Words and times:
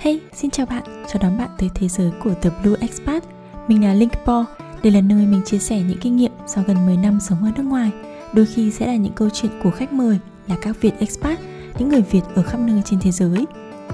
Hey, 0.00 0.20
xin 0.32 0.50
chào 0.50 0.66
bạn, 0.66 0.82
chào 0.86 1.22
đón 1.22 1.38
bạn 1.38 1.50
tới 1.58 1.68
thế 1.74 1.88
giới 1.88 2.10
của 2.22 2.34
The 2.34 2.50
Blue 2.62 2.80
Expat. 2.80 3.24
Mình 3.68 3.84
là 3.84 3.94
Linkpo, 3.94 4.44
đây 4.82 4.92
là 4.92 5.00
nơi 5.00 5.26
mình 5.26 5.42
chia 5.44 5.58
sẻ 5.58 5.82
những 5.82 5.98
kinh 6.00 6.16
nghiệm 6.16 6.32
sau 6.46 6.64
gần 6.66 6.86
10 6.86 6.96
năm 6.96 7.20
sống 7.20 7.44
ở 7.44 7.50
nước 7.56 7.62
ngoài. 7.62 7.90
Đôi 8.34 8.46
khi 8.46 8.70
sẽ 8.70 8.86
là 8.86 8.96
những 8.96 9.12
câu 9.12 9.30
chuyện 9.30 9.52
của 9.62 9.70
khách 9.70 9.92
mời 9.92 10.18
là 10.46 10.56
các 10.62 10.80
Việt 10.80 10.92
expat, 10.98 11.38
những 11.78 11.88
người 11.88 12.02
Việt 12.02 12.20
ở 12.34 12.42
khắp 12.42 12.60
nơi 12.60 12.82
trên 12.84 13.00
thế 13.00 13.10
giới. 13.10 13.44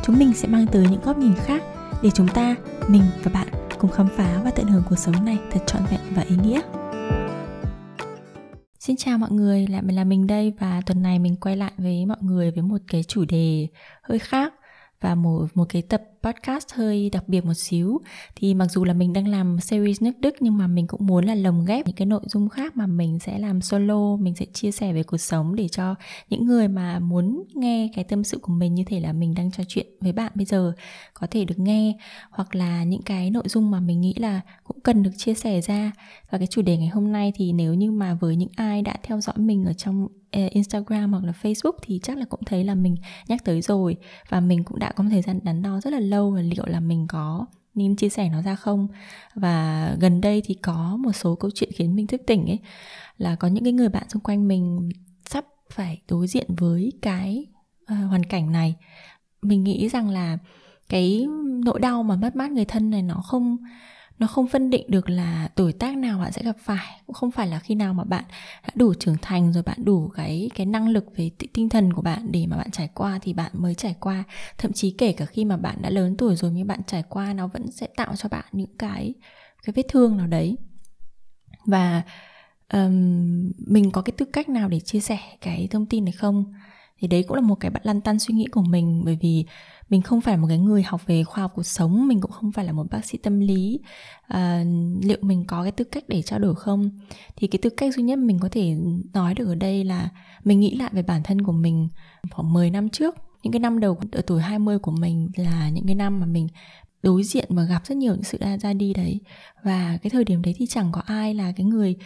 Chúng 0.03 0.19
mình 0.19 0.33
sẽ 0.35 0.49
mang 0.49 0.67
tới 0.67 0.87
những 0.91 1.01
góc 1.05 1.19
nhìn 1.19 1.35
khác 1.35 1.63
để 2.03 2.11
chúng 2.15 2.29
ta, 2.29 2.57
mình 2.89 3.03
và 3.23 3.31
bạn 3.35 3.49
cùng 3.79 3.91
khám 3.91 4.09
phá 4.17 4.41
và 4.45 4.51
tận 4.51 4.67
hưởng 4.67 4.83
cuộc 4.89 4.99
sống 4.99 5.25
này 5.25 5.39
thật 5.51 5.61
trọn 5.67 5.83
vẹn 5.91 6.01
và 6.15 6.23
ý 6.23 6.37
nghĩa. 6.43 6.61
Xin 8.81 8.97
chào 8.97 9.19
mọi 9.19 9.31
người, 9.31 9.67
lại 9.67 9.83
là 9.87 10.05
mình 10.05 10.27
đây 10.27 10.53
và 10.61 10.81
tuần 10.87 11.03
này 11.03 11.19
mình 11.19 11.37
quay 11.37 11.57
lại 11.57 11.73
với 11.79 12.07
mọi 12.07 12.19
người 12.21 12.51
với 12.51 12.63
một 12.63 12.79
cái 12.91 13.03
chủ 13.03 13.25
đề 13.25 13.69
hơi 14.03 14.19
khác 14.19 14.53
và 15.01 15.15
một 15.15 15.47
một 15.55 15.65
cái 15.69 15.83
tập 15.83 16.03
podcast 16.23 16.67
hơi 16.75 17.11
đặc 17.11 17.29
biệt 17.29 17.45
một 17.45 17.55
xíu. 17.55 18.01
Thì 18.37 18.55
mặc 18.55 18.67
dù 18.71 18.85
là 18.85 18.93
mình 18.93 19.13
đang 19.13 19.29
làm 19.29 19.61
series 19.61 20.03
nước 20.03 20.13
Đức, 20.21 20.35
nhưng 20.41 20.59
mà 20.59 20.67
mình 20.67 20.87
cũng 20.87 21.07
muốn 21.07 21.25
là 21.25 21.35
lồng 21.35 21.65
ghép 21.65 21.87
những 21.87 21.97
cái 21.97 22.07
nội 22.07 22.21
dung 22.27 22.49
khác 22.49 22.77
mà 22.77 22.87
mình 22.87 23.19
sẽ 23.19 23.39
làm 23.39 23.61
solo, 23.61 24.17
mình 24.17 24.35
sẽ 24.35 24.47
chia 24.53 24.71
sẻ 24.71 24.93
về 24.93 25.03
cuộc 25.03 25.19
sống 25.19 25.55
để 25.55 25.69
cho 25.69 25.95
những 26.31 26.47
người 26.47 26.69
mà 26.69 26.99
muốn 26.99 27.45
nghe 27.55 27.91
cái 27.95 28.05
tâm 28.05 28.25
sự 28.25 28.39
của 28.39 28.53
mình 28.53 28.75
như 28.75 28.85
thể 28.87 29.01
là 29.01 29.13
mình 29.13 29.35
đang 29.35 29.51
trò 29.51 29.65
chuyện 29.69 29.87
với 30.01 30.13
bạn 30.13 30.33
bây 30.35 30.45
giờ 30.45 30.73
có 31.15 31.27
thể 31.31 31.45
được 31.45 31.59
nghe, 31.59 31.99
hoặc 32.31 32.55
là 32.55 32.85
những 32.85 33.03
cái 33.03 33.31
nội 33.31 33.45
dung 33.47 33.71
mà 33.71 33.81
mình 33.81 34.01
nghĩ 34.01 34.15
là 34.15 34.41
cũng 34.65 34.81
cần 34.81 35.03
được 35.03 35.11
chia 35.17 35.35
sẻ 35.35 35.61
ra. 35.61 35.93
Và 36.31 36.39
cái 36.39 36.47
chủ 36.47 36.63
đề 36.63 36.77
ngày 36.77 36.89
hôm 36.89 37.13
nay 37.13 37.33
thì 37.37 37.53
nếu 37.53 37.75
như 37.75 37.93
mà 37.93 38.15
với 38.15 38.37
những 38.37 38.49
ai 38.57 38.83
đã 38.83 38.97
theo 39.03 39.21
dõi 39.21 39.39
mình 39.39 39.65
ở 39.65 39.73
trong 39.73 40.09
Instagram 40.51 41.13
hoặc 41.13 41.25
là 41.25 41.33
Facebook 41.43 41.77
thì 41.83 42.01
chắc 42.03 42.19
là 42.19 42.25
cũng 42.25 42.41
thấy 42.47 42.65
là 42.65 42.75
mình 42.75 42.97
nhắc 43.29 43.45
tới 43.45 43.63
rồi. 43.63 43.97
Và 44.29 44.41
mình 44.41 44.65
cũng 44.65 44.79
đã 44.79 44.93
có 44.93 45.05
một 45.05 45.11
thời 45.13 45.23
gian 45.23 45.41
đắn 45.43 45.63
đo 45.63 45.81
rất 45.81 45.93
là 45.93 46.01
lâu 46.01 46.35
là 46.35 46.43
và 46.43 46.43
liệu 46.43 46.67
là 46.67 46.81
mình 46.81 47.07
có 47.09 47.47
nên 47.75 47.97
chia 47.97 48.09
sẻ 48.09 48.29
nó 48.29 48.43
ra 48.43 48.55
không. 48.55 48.89
Và 49.35 49.97
gần 50.01 50.21
đây 50.21 50.43
thì 50.45 50.55
có 50.55 50.97
một 50.97 51.13
số 51.13 51.35
câu 51.35 51.51
chuyện 51.55 51.71
khiến 51.75 51.97
mình 51.97 52.07
thức 52.07 52.21
tỉnh 52.27 52.47
ấy 52.47 52.59
là 53.19 53.37
có 53.37 53.49
những 53.49 53.65
cái 53.65 53.73
người 53.73 53.89
bạn 53.89 54.09
xung 54.09 54.23
quanh 54.23 54.49
mình 54.49 54.89
sắp 55.31 55.45
phải 55.71 56.01
đối 56.09 56.27
diện 56.27 56.47
với 56.57 56.93
cái 57.03 57.47
uh, 57.83 58.09
hoàn 58.09 58.25
cảnh 58.25 58.53
này. 58.53 58.75
Mình 59.43 59.65
nghĩ 59.65 59.89
rằng 59.89 60.09
là 60.09 60.39
cái 60.89 61.27
nỗi 61.65 61.81
đau 61.81 62.03
mà 62.03 62.17
mất 62.17 62.37
mát 62.37 62.51
người 62.51 62.65
thân 62.65 62.91
này 62.91 63.03
nó 63.03 63.15
không 63.15 63.57
nó 64.19 64.27
không 64.27 64.47
phân 64.47 64.71
định 64.71 64.87
được 64.89 65.11
là 65.11 65.49
tuổi 65.55 65.73
tác 65.73 65.97
nào 65.97 66.19
bạn 66.19 66.33
sẽ 66.33 66.43
gặp 66.43 66.57
phải. 66.61 67.01
Cũng 67.07 67.15
không 67.15 67.31
phải 67.31 67.49
là 67.49 67.59
khi 67.59 67.75
nào 67.75 67.95
mà 67.95 68.05
bạn 68.05 68.25
đã 68.63 68.69
đủ 68.75 68.95
trưởng 68.95 69.17
thành 69.23 69.53
rồi 69.53 69.63
bạn 69.63 69.85
đủ 69.85 70.09
cái 70.09 70.51
cái 70.55 70.67
năng 70.67 70.89
lực 70.89 71.05
về 71.17 71.31
tinh 71.53 71.69
thần 71.69 71.93
của 71.93 72.03
bạn 72.03 72.33
để 72.33 72.47
mà 72.47 72.57
bạn 72.57 72.71
trải 72.71 72.89
qua 72.95 73.19
thì 73.23 73.33
bạn 73.33 73.53
mới 73.55 73.75
trải 73.75 73.97
qua. 74.01 74.25
Thậm 74.59 74.73
chí 74.73 74.91
kể 74.91 75.13
cả 75.13 75.25
khi 75.25 75.45
mà 75.45 75.57
bạn 75.57 75.77
đã 75.83 75.91
lớn 75.91 76.17
tuổi 76.17 76.37
rồi 76.37 76.51
nhưng 76.55 76.67
bạn 76.67 76.81
trải 76.87 77.03
qua 77.09 77.33
nó 77.33 77.47
vẫn 77.47 77.71
sẽ 77.71 77.87
tạo 77.97 78.17
cho 78.17 78.29
bạn 78.29 78.45
những 78.53 78.77
cái 78.79 79.15
cái 79.63 79.73
vết 79.77 79.87
thương 79.89 80.17
nào 80.17 80.27
đấy. 80.27 80.57
Và 81.67 82.03
um, 82.73 83.53
mình 83.67 83.91
có 83.93 84.03
cái 84.03 84.13
tư 84.17 84.27
cách 84.33 84.49
nào 84.49 84.69
để 84.69 84.81
chia 84.81 85.01
sẻ 85.01 85.19
cái 85.41 85.69
thông 85.71 85.87
tin 85.87 86.05
này 86.05 86.13
không? 86.13 86.53
Thì 86.99 87.09
đấy 87.09 87.25
cũng 87.29 87.35
là 87.35 87.41
một 87.41 87.55
cái 87.55 87.71
bạn 87.71 87.83
lăn 87.85 88.01
tăn 88.01 88.19
suy 88.19 88.35
nghĩ 88.35 88.47
của 88.47 88.63
mình 88.63 89.03
bởi 89.05 89.19
vì 89.23 89.45
mình 89.89 90.03
không 90.03 90.21
phải 90.21 90.37
một 90.37 90.47
cái 90.49 90.59
người 90.59 90.83
học 90.83 91.07
về 91.07 91.25
khoa 91.25 91.43
học 91.43 91.53
cuộc 91.55 91.67
sống 91.67 92.09
mình 92.09 92.21
cũng 92.21 92.31
không 92.31 92.53
phải 92.53 92.65
là 92.65 92.73
một 92.73 92.87
bác 92.91 93.05
sĩ 93.05 93.19
tâm 93.19 93.41
lý. 93.41 93.81
À, 94.27 94.65
liệu 95.03 95.19
mình 95.21 95.45
có 95.47 95.63
cái 95.63 95.73
tư 95.73 95.85
cách 95.85 96.05
để 96.09 96.23
trao 96.23 96.39
đổi 96.39 96.55
không? 96.55 96.91
Thì 97.37 97.47
cái 97.47 97.59
tư 97.63 97.71
cách 97.71 97.95
duy 97.95 98.03
nhất 98.03 98.19
mình 98.19 98.39
có 98.39 98.49
thể 98.53 98.77
nói 99.13 99.35
được 99.35 99.47
ở 99.47 99.55
đây 99.55 99.85
là 99.85 100.09
mình 100.45 100.61
nghĩ 100.61 100.77
lại 100.77 100.91
về 100.93 101.03
bản 101.03 101.23
thân 101.23 101.43
của 101.43 101.53
mình 101.53 101.89
khoảng 102.31 102.53
10 102.53 102.71
năm 102.71 102.89
trước. 102.89 103.15
Những 103.43 103.53
cái 103.53 103.61
năm 103.61 103.81
đầu 103.81 103.99
ở 104.13 104.21
tuổi 104.27 104.43
20 104.43 104.79
của 104.79 104.91
mình 104.91 105.29
là 105.37 105.69
những 105.69 105.87
cái 105.87 105.95
năm 105.95 106.21
mà 106.21 106.27
mình 106.27 106.49
đối 107.03 107.23
diện 107.25 107.47
và 107.49 107.63
gặp 107.63 107.87
rất 107.87 107.95
nhiều 107.95 108.15
những 108.15 108.25
sự 108.25 108.39
ra 108.61 108.73
đi 108.73 108.95
đấy. 108.95 109.21
Và 109.63 109.99
cái 110.03 110.11
thời 110.11 110.25
điểm 110.25 110.43
đấy 110.43 110.55
thì 110.59 110.67
chẳng 110.67 110.89
có 110.93 111.01
ai 111.07 111.35
là 111.35 111.53
cái 111.57 111.67
người 111.67 111.97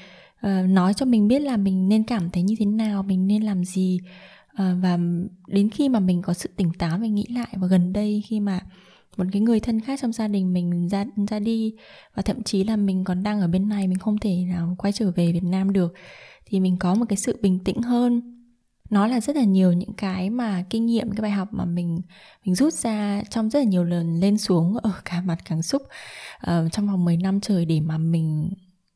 uh, 0.47 0.69
nói 0.69 0.94
cho 0.94 1.06
mình 1.06 1.28
biết 1.28 1.38
là 1.38 1.56
mình 1.56 1.88
nên 1.88 2.04
cảm 2.04 2.31
thấy 2.31 2.43
như 2.43 2.54
thế 2.59 2.66
nào 2.66 3.03
mình 3.03 3.26
nên 3.26 3.43
làm 3.43 3.64
gì 3.64 4.00
à, 4.55 4.77
và 4.83 4.99
đến 5.47 5.71
khi 5.71 5.88
mà 5.88 6.00
mình 6.00 6.22
có 6.22 6.33
sự 6.33 6.50
tỉnh 6.56 6.72
táo 6.78 6.99
mình 6.99 7.15
nghĩ 7.15 7.27
lại 7.34 7.49
và 7.53 7.66
gần 7.66 7.93
đây 7.93 8.22
khi 8.27 8.41
mà 8.41 8.61
một 9.16 9.25
cái 9.33 9.43
người 9.43 9.61
thân 9.61 9.81
khác 9.81 9.99
trong 10.03 10.12
gia 10.12 10.28
đình 10.28 10.53
mình 10.53 10.88
ra 10.88 11.05
ra 11.31 11.38
đi 11.38 11.75
và 12.15 12.22
thậm 12.22 12.43
chí 12.43 12.65
là 12.65 12.77
mình 12.77 13.05
còn 13.05 13.22
đang 13.22 13.41
ở 13.41 13.49
bên 13.49 13.69
này 13.69 13.88
mình 13.88 13.99
không 13.99 14.19
thể 14.19 14.44
nào 14.49 14.75
quay 14.78 14.93
trở 14.93 15.11
về 15.11 15.33
Việt 15.33 15.44
Nam 15.44 15.72
được 15.72 15.94
thì 16.47 16.61
mình 16.61 16.77
có 16.77 16.94
một 16.94 17.05
cái 17.09 17.16
sự 17.16 17.38
bình 17.43 17.59
tĩnh 17.65 17.83
hơn. 17.83 18.37
Nó 18.91 19.06
là 19.06 19.21
rất 19.21 19.37
là 19.37 19.44
nhiều 19.44 19.72
những 19.72 19.93
cái 19.93 20.31
mà 20.31 20.65
kinh 20.71 20.87
nghiệm 20.87 21.11
cái 21.11 21.22
bài 21.22 21.31
học 21.31 21.49
mà 21.53 21.65
mình 21.65 22.00
mình 22.44 22.55
rút 22.55 22.75
ra 22.75 23.22
trong 23.31 23.50
rất 23.50 23.59
là 23.59 23.65
nhiều 23.65 23.84
lần 23.84 24.21
lên 24.21 24.38
xuống 24.38 24.77
ở 24.82 24.93
cả 25.05 25.21
mặt 25.21 25.38
cảm 25.44 25.62
xúc 25.62 25.82
uh, 26.47 26.72
trong 26.72 26.87
vòng 26.87 27.05
10 27.05 27.17
năm 27.17 27.41
trời 27.41 27.65
để 27.65 27.81
mà 27.81 27.99
mình 27.99 28.50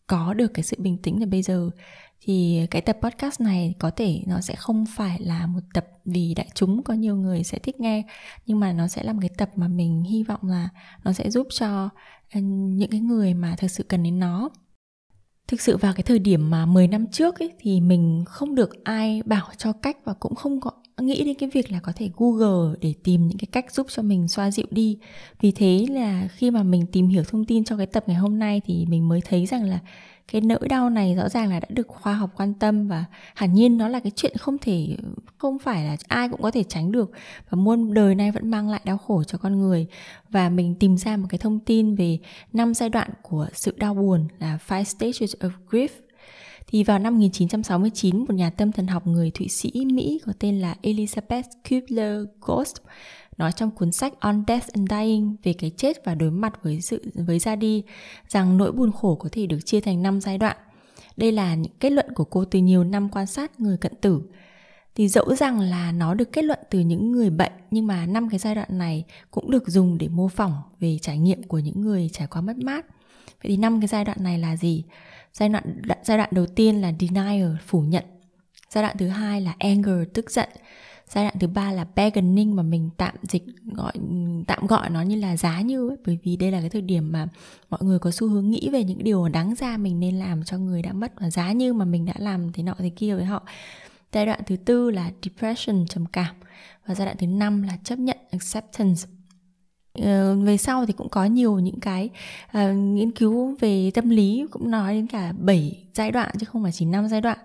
có 0.07 0.35
được 0.35 0.55
cái 0.55 0.63
sự 0.63 0.77
bình 0.81 0.99
tĩnh 1.03 1.21
là 1.21 1.27
bây 1.27 1.43
giờ 1.43 1.71
thì 2.27 2.67
cái 2.71 2.83
tập 2.83 2.99
podcast 3.03 3.41
này 3.41 3.75
có 3.79 3.91
thể 3.91 4.21
nó 4.27 4.41
sẽ 4.41 4.55
không 4.55 4.85
phải 4.97 5.21
là 5.21 5.47
một 5.47 5.61
tập 5.75 5.87
vì 6.05 6.35
đại 6.35 6.49
chúng, 6.55 6.83
có 6.83 6.95
nhiều 6.95 7.17
người 7.17 7.45
sẽ 7.45 7.59
thích 7.59 7.81
nghe, 7.81 8.03
nhưng 8.47 8.61
mà 8.61 8.73
nó 8.73 8.89
sẽ 8.89 9.03
là 9.03 9.12
một 9.12 9.19
cái 9.23 9.31
tập 9.39 9.51
mà 9.57 9.69
mình 9.69 10.03
hy 10.03 10.23
vọng 10.23 10.41
là 10.43 10.69
nó 11.05 11.12
sẽ 11.12 11.31
giúp 11.31 11.47
cho 11.51 11.89
ờ, 12.35 12.41
những 12.41 12.91
cái 12.91 13.01
người 13.01 13.35
mà 13.35 13.55
thực 13.59 13.71
sự 13.71 13.83
cần 13.83 14.03
đến 14.03 14.19
nó. 14.19 14.49
Thực 15.49 15.61
sự 15.61 15.77
vào 15.77 15.93
cái 15.93 16.03
thời 16.03 16.19
điểm 16.19 16.51
mà 16.51 16.67
10 16.67 16.89
năm 16.89 17.07
trước 17.12 17.39
ấy, 17.39 17.53
thì 17.59 17.81
mình 17.81 18.25
không 18.27 18.55
được 18.55 18.85
ai 18.85 19.23
bảo 19.25 19.49
cho 19.56 19.73
cách 19.73 19.97
và 20.05 20.15
cũng 20.15 20.35
không 20.35 20.61
có 20.61 20.71
nghĩ 21.01 21.25
đến 21.25 21.35
cái 21.39 21.51
việc 21.53 21.73
là 21.73 21.81
có 21.81 21.93
thể 21.97 22.11
google 22.17 22.77
để 22.81 22.95
tìm 23.05 23.29
những 23.29 23.39
cái 23.39 23.49
cách 23.53 23.73
giúp 23.73 23.87
cho 23.91 24.03
mình 24.03 24.29
xoa 24.29 24.51
dịu 24.51 24.67
đi. 24.71 24.99
Vì 25.41 25.53
thế 25.53 25.87
là 25.91 26.29
khi 26.33 26.51
mà 26.51 26.62
mình 26.62 26.87
tìm 26.93 27.09
hiểu 27.09 27.23
thông 27.29 27.45
tin 27.45 27.65
cho 27.65 27.77
cái 27.77 27.87
tập 27.87 28.05
ngày 28.06 28.17
hôm 28.17 28.39
nay 28.39 28.61
thì 28.65 28.87
mình 28.89 29.09
mới 29.09 29.21
thấy 29.21 29.47
rằng 29.47 29.65
là 29.65 29.79
cái 30.33 30.41
nỗi 30.41 30.69
đau 30.69 30.91
này 30.91 31.15
rõ 31.15 31.29
ràng 31.29 31.51
là 31.51 31.61
đã 31.61 31.69
được 31.71 31.89
khoa 31.89 32.15
học 32.15 32.31
quan 32.37 32.55
tâm 32.55 32.89
và 32.89 33.05
hẳn 33.35 33.55
nhiên 33.55 33.79
nó 33.79 33.89
là 33.89 34.01
cái 34.01 34.12
chuyện 34.17 34.37
không 34.37 34.59
thể 34.59 34.97
không 35.39 35.59
phải 35.59 35.85
là 35.85 35.97
ai 36.09 36.29
cũng 36.29 36.43
có 36.43 36.51
thể 36.51 36.62
tránh 36.62 36.93
được. 36.93 37.11
Và 37.51 37.57
muôn 37.57 37.95
đời 37.95 38.15
nay 38.15 38.31
vẫn 38.31 38.51
mang 38.51 38.69
lại 38.69 38.81
đau 38.85 38.99
khổ 38.99 39.23
cho 39.25 39.39
con 39.39 39.59
người. 39.59 39.87
Và 40.31 40.49
mình 40.49 40.75
tìm 40.75 40.97
ra 40.97 41.17
một 41.17 41.27
cái 41.31 41.39
thông 41.39 41.61
tin 41.61 41.95
về 41.95 42.19
năm 42.53 42.75
giai 42.75 42.89
đoạn 42.89 43.11
của 43.23 43.49
sự 43.53 43.75
đau 43.77 43.95
buồn 43.95 44.29
là 44.39 44.59
five 44.69 44.85
stages 44.85 45.35
of 45.41 45.51
grief. 45.71 45.89
Thì 46.67 46.85
vào 46.85 46.99
năm 46.99 47.15
1969, 47.15 48.19
một 48.19 48.35
nhà 48.35 48.51
tâm 48.51 48.73
thần 48.73 48.87
học 48.87 49.06
người 49.06 49.31
Thụy 49.31 49.49
Sĩ 49.49 49.73
Mỹ 49.85 50.21
có 50.27 50.33
tên 50.39 50.61
là 50.61 50.75
Elizabeth 50.83 51.43
Kubler-Ross 51.69 52.75
nói 53.39 53.53
trong 53.53 53.71
cuốn 53.71 53.93
sách 53.93 54.12
On 54.21 54.45
Death 54.49 54.69
and 54.72 54.91
Dying 54.91 55.37
về 55.43 55.53
cái 55.53 55.71
chết 55.77 56.05
và 56.05 56.15
đối 56.15 56.31
mặt 56.31 56.53
với 56.62 56.81
sự 56.81 57.03
với 57.15 57.39
ra 57.39 57.56
đi 57.56 57.83
rằng 58.28 58.56
nỗi 58.56 58.72
buồn 58.72 58.93
khổ 58.93 59.15
có 59.15 59.28
thể 59.33 59.47
được 59.47 59.59
chia 59.65 59.81
thành 59.81 60.03
5 60.03 60.21
giai 60.21 60.39
đoạn. 60.39 60.56
Đây 61.17 61.33
là 61.33 61.55
những 61.55 61.73
kết 61.81 61.91
luận 61.91 62.06
của 62.15 62.25
cô 62.25 62.44
từ 62.44 62.59
nhiều 62.59 62.84
năm 62.84 63.09
quan 63.09 63.27
sát 63.27 63.61
người 63.61 63.77
cận 63.77 63.93
tử. 64.00 64.23
Thì 64.94 65.09
dẫu 65.09 65.34
rằng 65.34 65.61
là 65.61 65.93
nó 65.93 66.15
được 66.15 66.33
kết 66.33 66.44
luận 66.44 66.59
từ 66.71 66.81
những 66.81 67.12
người 67.12 67.31
bệnh 67.31 67.53
nhưng 67.71 67.87
mà 67.87 68.06
năm 68.06 68.28
cái 68.31 68.39
giai 68.39 68.55
đoạn 68.55 68.78
này 68.78 69.05
cũng 69.31 69.50
được 69.50 69.69
dùng 69.69 69.99
để 69.99 70.09
mô 70.09 70.28
phỏng 70.28 70.55
về 70.81 70.99
trải 71.03 71.19
nghiệm 71.19 71.43
của 71.43 71.59
những 71.59 71.81
người 71.81 72.11
trải 72.12 72.27
qua 72.27 72.41
mất 72.41 72.56
mát. 72.56 72.87
Vậy 73.43 73.50
thì 73.50 73.56
năm 73.56 73.81
cái 73.81 73.89
giai 73.89 74.05
đoạn 74.05 74.19
này 74.21 74.39
là 74.39 74.56
gì? 74.56 74.84
Giai 75.33 75.49
đoạn 75.49 75.65
giai 76.03 76.19
đoạn 76.19 76.28
đầu 76.33 76.47
tiên 76.47 76.81
là 76.81 76.93
denial, 77.00 77.56
phủ 77.67 77.81
nhận. 77.81 78.05
Giai 78.71 78.84
đoạn 78.84 78.97
thứ 78.99 79.09
hai 79.09 79.41
là 79.41 79.55
anger, 79.59 80.09
tức 80.15 80.31
giận 80.31 80.49
giai 81.09 81.25
đoạn 81.25 81.35
thứ 81.41 81.47
ba 81.47 81.73
là 81.73 81.87
bargaining 81.97 82.57
mà 82.57 82.63
mình 82.63 82.91
tạm 82.97 83.15
dịch 83.23 83.45
gọi 83.73 83.93
tạm 84.47 84.67
gọi 84.67 84.91
nó 84.91 85.03
như 85.03 85.17
là 85.17 85.37
giá 85.37 85.61
như 85.61 85.89
ấy, 85.89 85.97
bởi 86.07 86.19
vì 86.25 86.37
đây 86.37 86.51
là 86.51 86.61
cái 86.61 86.71
thời 86.71 86.83
điểm 86.83 87.13
mà 87.13 87.29
mọi 87.71 87.81
người 87.83 87.99
có 87.99 88.11
xu 88.11 88.29
hướng 88.29 88.51
nghĩ 88.51 88.69
về 88.73 88.85
những 88.85 89.05
điều 89.05 89.29
đáng 89.29 89.55
ra 89.55 89.77
mình 89.77 90.01
nên 90.01 90.15
làm 90.15 90.45
cho 90.45 90.59
người 90.59 90.83
đã 90.83 90.93
mất 90.93 91.13
và 91.21 91.31
giá 91.31 91.53
như 91.53 91.73
mà 91.73 91.85
mình 91.85 92.07
đã 92.07 92.15
làm 92.19 92.53
thế 92.53 92.63
nọ 92.63 92.75
thế 92.79 92.91
kia 92.97 93.15
với 93.15 93.25
họ. 93.25 93.43
Giai 94.13 94.27
đoạn 94.27 94.41
thứ 94.47 94.57
tư 94.57 94.91
là 94.91 95.11
depression 95.23 95.87
trầm 95.87 96.07
cảm. 96.07 96.35
Và 96.87 96.95
giai 96.95 97.07
đoạn 97.07 97.17
thứ 97.21 97.27
năm 97.27 97.63
là 97.63 97.79
chấp 97.85 97.99
nhận 97.99 98.17
acceptance. 98.31 99.03
Ờ, 100.03 100.37
về 100.37 100.56
sau 100.56 100.87
thì 100.87 100.93
cũng 100.93 101.08
có 101.08 101.25
nhiều 101.25 101.58
những 101.58 101.81
cái 101.81 102.11
uh, 102.58 102.76
nghiên 102.76 103.11
cứu 103.11 103.56
về 103.61 103.91
tâm 103.94 104.11
lý 104.11 104.46
cũng 104.50 104.70
nói 104.70 104.94
đến 104.94 105.06
cả 105.06 105.32
7 105.38 105.85
giai 105.94 106.11
đoạn 106.11 106.31
chứ 106.41 106.46
không 106.46 106.62
phải 106.62 106.73
chỉ 106.73 106.85
5 106.85 107.08
giai 107.08 107.20
đoạn. 107.20 107.38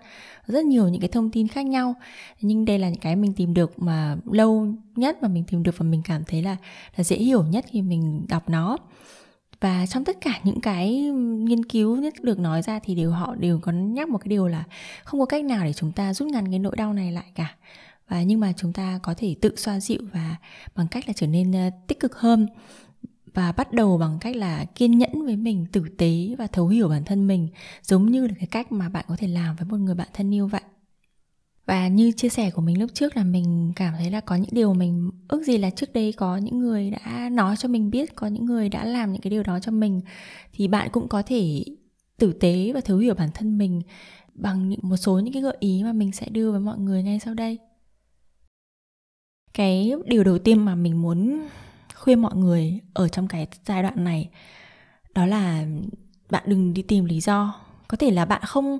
Rất 0.46 0.64
nhiều 0.64 0.88
những 0.88 1.00
cái 1.00 1.08
thông 1.08 1.30
tin 1.30 1.48
khác 1.48 1.62
nhau 1.66 1.94
nhưng 2.40 2.64
đây 2.64 2.78
là 2.78 2.88
những 2.88 3.00
cái 3.00 3.16
mình 3.16 3.32
tìm 3.32 3.54
được 3.54 3.82
mà 3.82 4.16
lâu 4.32 4.66
nhất 4.96 5.22
mà 5.22 5.28
mình 5.28 5.44
tìm 5.44 5.62
được 5.62 5.78
và 5.78 5.84
mình 5.84 6.02
cảm 6.04 6.24
thấy 6.24 6.42
là 6.42 6.56
là 6.96 7.04
dễ 7.04 7.16
hiểu 7.16 7.44
nhất 7.44 7.64
khi 7.68 7.82
mình 7.82 8.26
đọc 8.28 8.48
nó. 8.48 8.76
Và 9.60 9.86
trong 9.86 10.04
tất 10.04 10.16
cả 10.20 10.40
những 10.44 10.60
cái 10.60 10.94
nghiên 11.20 11.64
cứu 11.64 11.96
nhất 11.96 12.14
được 12.22 12.38
nói 12.38 12.62
ra 12.62 12.78
thì 12.82 12.94
đều 12.94 13.10
họ 13.10 13.34
đều 13.34 13.58
có 13.62 13.72
nhắc 13.72 14.08
một 14.08 14.18
cái 14.18 14.28
điều 14.28 14.48
là 14.48 14.64
không 15.04 15.20
có 15.20 15.26
cách 15.26 15.44
nào 15.44 15.64
để 15.64 15.72
chúng 15.72 15.92
ta 15.92 16.14
rút 16.14 16.28
ngắn 16.28 16.50
cái 16.50 16.58
nỗi 16.58 16.76
đau 16.76 16.92
này 16.92 17.12
lại 17.12 17.26
cả 17.34 17.54
và 18.10 18.22
nhưng 18.22 18.40
mà 18.40 18.52
chúng 18.56 18.72
ta 18.72 19.00
có 19.02 19.14
thể 19.16 19.34
tự 19.40 19.56
xoa 19.56 19.80
dịu 19.80 20.00
và 20.12 20.36
bằng 20.76 20.88
cách 20.88 21.04
là 21.06 21.12
trở 21.16 21.26
nên 21.26 21.52
ờ, 21.52 21.70
tích 21.86 22.00
cực 22.00 22.16
hơn 22.16 22.46
và 23.34 23.52
bắt 23.52 23.72
đầu 23.72 23.98
bằng 23.98 24.18
cách 24.20 24.36
là 24.36 24.64
kiên 24.64 24.98
nhẫn 24.98 25.26
với 25.26 25.36
mình, 25.36 25.66
tử 25.72 25.84
tế 25.98 26.34
và 26.38 26.46
thấu 26.46 26.68
hiểu 26.68 26.88
bản 26.88 27.04
thân 27.04 27.26
mình, 27.26 27.48
giống 27.82 28.10
như 28.10 28.26
là 28.26 28.34
cái 28.38 28.46
cách 28.46 28.72
mà 28.72 28.88
bạn 28.88 29.04
có 29.08 29.16
thể 29.18 29.28
làm 29.28 29.56
với 29.56 29.66
một 29.68 29.76
người 29.76 29.94
bạn 29.94 30.08
thân 30.14 30.34
yêu 30.34 30.48
vậy. 30.48 30.60
Và 31.66 31.88
như 31.88 32.12
chia 32.12 32.28
sẻ 32.28 32.50
của 32.50 32.62
mình 32.62 32.80
lúc 32.80 32.90
trước 32.94 33.16
là 33.16 33.24
mình 33.24 33.72
cảm 33.76 33.94
thấy 33.98 34.10
là 34.10 34.20
có 34.20 34.36
những 34.36 34.50
điều 34.52 34.74
mình 34.74 35.10
ước 35.28 35.42
gì 35.44 35.58
là 35.58 35.70
trước 35.70 35.92
đây 35.92 36.12
có 36.12 36.36
những 36.36 36.58
người 36.58 36.90
đã 36.90 37.28
nói 37.32 37.56
cho 37.56 37.68
mình 37.68 37.90
biết, 37.90 38.16
có 38.16 38.26
những 38.26 38.44
người 38.44 38.68
đã 38.68 38.84
làm 38.84 39.12
những 39.12 39.22
cái 39.22 39.30
điều 39.30 39.42
đó 39.42 39.58
cho 39.60 39.72
mình, 39.72 40.00
thì 40.52 40.68
bạn 40.68 40.88
cũng 40.92 41.08
có 41.08 41.22
thể 41.22 41.64
tử 42.18 42.32
tế 42.32 42.72
và 42.74 42.80
thấu 42.80 42.98
hiểu 42.98 43.14
bản 43.14 43.28
thân 43.34 43.58
mình 43.58 43.82
bằng 44.34 44.68
những 44.68 44.80
một 44.82 44.96
số 44.96 45.18
những 45.18 45.34
cái 45.34 45.42
gợi 45.42 45.56
ý 45.60 45.82
mà 45.82 45.92
mình 45.92 46.12
sẽ 46.12 46.28
đưa 46.28 46.50
với 46.50 46.60
mọi 46.60 46.78
người 46.78 47.02
ngay 47.02 47.18
sau 47.18 47.34
đây 47.34 47.58
cái 49.60 49.92
điều 50.04 50.24
đầu 50.24 50.38
tiên 50.38 50.64
mà 50.64 50.74
mình 50.74 51.02
muốn 51.02 51.48
khuyên 51.94 52.22
mọi 52.22 52.36
người 52.36 52.80
ở 52.94 53.08
trong 53.08 53.28
cái 53.28 53.46
giai 53.66 53.82
đoạn 53.82 54.04
này 54.04 54.28
đó 55.14 55.26
là 55.26 55.64
bạn 56.30 56.42
đừng 56.46 56.74
đi 56.74 56.82
tìm 56.82 57.04
lý 57.04 57.20
do. 57.20 57.54
Có 57.88 57.96
thể 57.96 58.10
là 58.10 58.24
bạn 58.24 58.42
không 58.46 58.78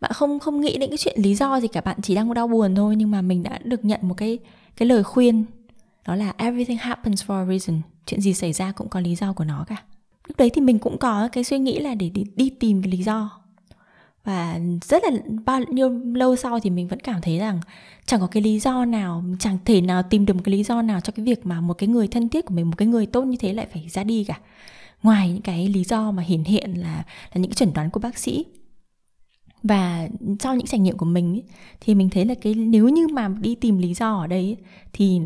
bạn 0.00 0.12
không 0.14 0.38
không 0.38 0.60
nghĩ 0.60 0.78
đến 0.78 0.90
cái 0.90 0.98
chuyện 0.98 1.20
lý 1.20 1.34
do 1.34 1.60
gì 1.60 1.68
cả 1.68 1.80
bạn 1.80 1.96
chỉ 2.02 2.14
đang 2.14 2.34
đau 2.34 2.48
buồn 2.48 2.74
thôi 2.74 2.96
nhưng 2.96 3.10
mà 3.10 3.22
mình 3.22 3.42
đã 3.42 3.58
được 3.64 3.84
nhận 3.84 4.00
một 4.02 4.14
cái 4.14 4.38
cái 4.76 4.88
lời 4.88 5.02
khuyên 5.02 5.44
đó 6.06 6.14
là 6.14 6.32
everything 6.36 6.78
happens 6.78 7.24
for 7.24 7.42
a 7.42 7.46
reason. 7.46 7.80
Chuyện 8.06 8.20
gì 8.20 8.34
xảy 8.34 8.52
ra 8.52 8.72
cũng 8.72 8.88
có 8.88 9.00
lý 9.00 9.14
do 9.14 9.32
của 9.32 9.44
nó 9.44 9.64
cả. 9.68 9.76
Lúc 10.28 10.36
đấy 10.38 10.50
thì 10.50 10.60
mình 10.60 10.78
cũng 10.78 10.98
có 10.98 11.28
cái 11.32 11.44
suy 11.44 11.58
nghĩ 11.58 11.78
là 11.78 11.94
để 11.94 12.08
đi, 12.08 12.24
đi 12.36 12.50
tìm 12.50 12.82
cái 12.82 12.92
lý 12.92 13.02
do 13.02 13.30
và 14.28 14.60
rất 14.82 15.02
là 15.04 15.10
bao 15.44 15.60
nhiêu 15.68 15.88
lâu 16.14 16.36
sau 16.36 16.60
thì 16.60 16.70
mình 16.70 16.88
vẫn 16.88 17.00
cảm 17.00 17.20
thấy 17.20 17.38
rằng 17.38 17.60
chẳng 18.06 18.20
có 18.20 18.26
cái 18.26 18.42
lý 18.42 18.60
do 18.60 18.84
nào 18.84 19.24
chẳng 19.38 19.58
thể 19.64 19.80
nào 19.80 20.02
tìm 20.02 20.26
được 20.26 20.34
một 20.34 20.40
cái 20.44 20.52
lý 20.52 20.64
do 20.64 20.82
nào 20.82 21.00
cho 21.00 21.12
cái 21.16 21.26
việc 21.26 21.46
mà 21.46 21.60
một 21.60 21.74
cái 21.74 21.88
người 21.88 22.08
thân 22.08 22.28
thiết 22.28 22.46
của 22.46 22.54
mình 22.54 22.66
một 22.66 22.76
cái 22.76 22.88
người 22.88 23.06
tốt 23.06 23.24
như 23.24 23.36
thế 23.36 23.52
lại 23.52 23.66
phải 23.72 23.88
ra 23.88 24.04
đi 24.04 24.24
cả. 24.24 24.38
Ngoài 25.02 25.32
những 25.32 25.42
cái 25.42 25.68
lý 25.68 25.84
do 25.84 26.10
mà 26.10 26.22
hiển 26.22 26.44
hiện 26.44 26.74
là 26.74 27.04
là 27.32 27.34
những 27.34 27.50
cái 27.50 27.54
chẩn 27.54 27.72
đoán 27.74 27.90
của 27.90 28.00
bác 28.00 28.18
sĩ. 28.18 28.44
Và 29.62 30.08
sau 30.40 30.56
những 30.56 30.66
trải 30.66 30.80
nghiệm 30.80 30.96
của 30.96 31.06
mình 31.06 31.34
ấy, 31.34 31.42
thì 31.80 31.94
mình 31.94 32.10
thấy 32.10 32.24
là 32.24 32.34
cái 32.34 32.54
nếu 32.54 32.88
như 32.88 33.08
mà 33.08 33.28
đi 33.28 33.54
tìm 33.54 33.78
lý 33.78 33.94
do 33.94 34.18
ở 34.18 34.26
đây 34.26 34.40
ấy, 34.40 34.56
thì 34.92 35.20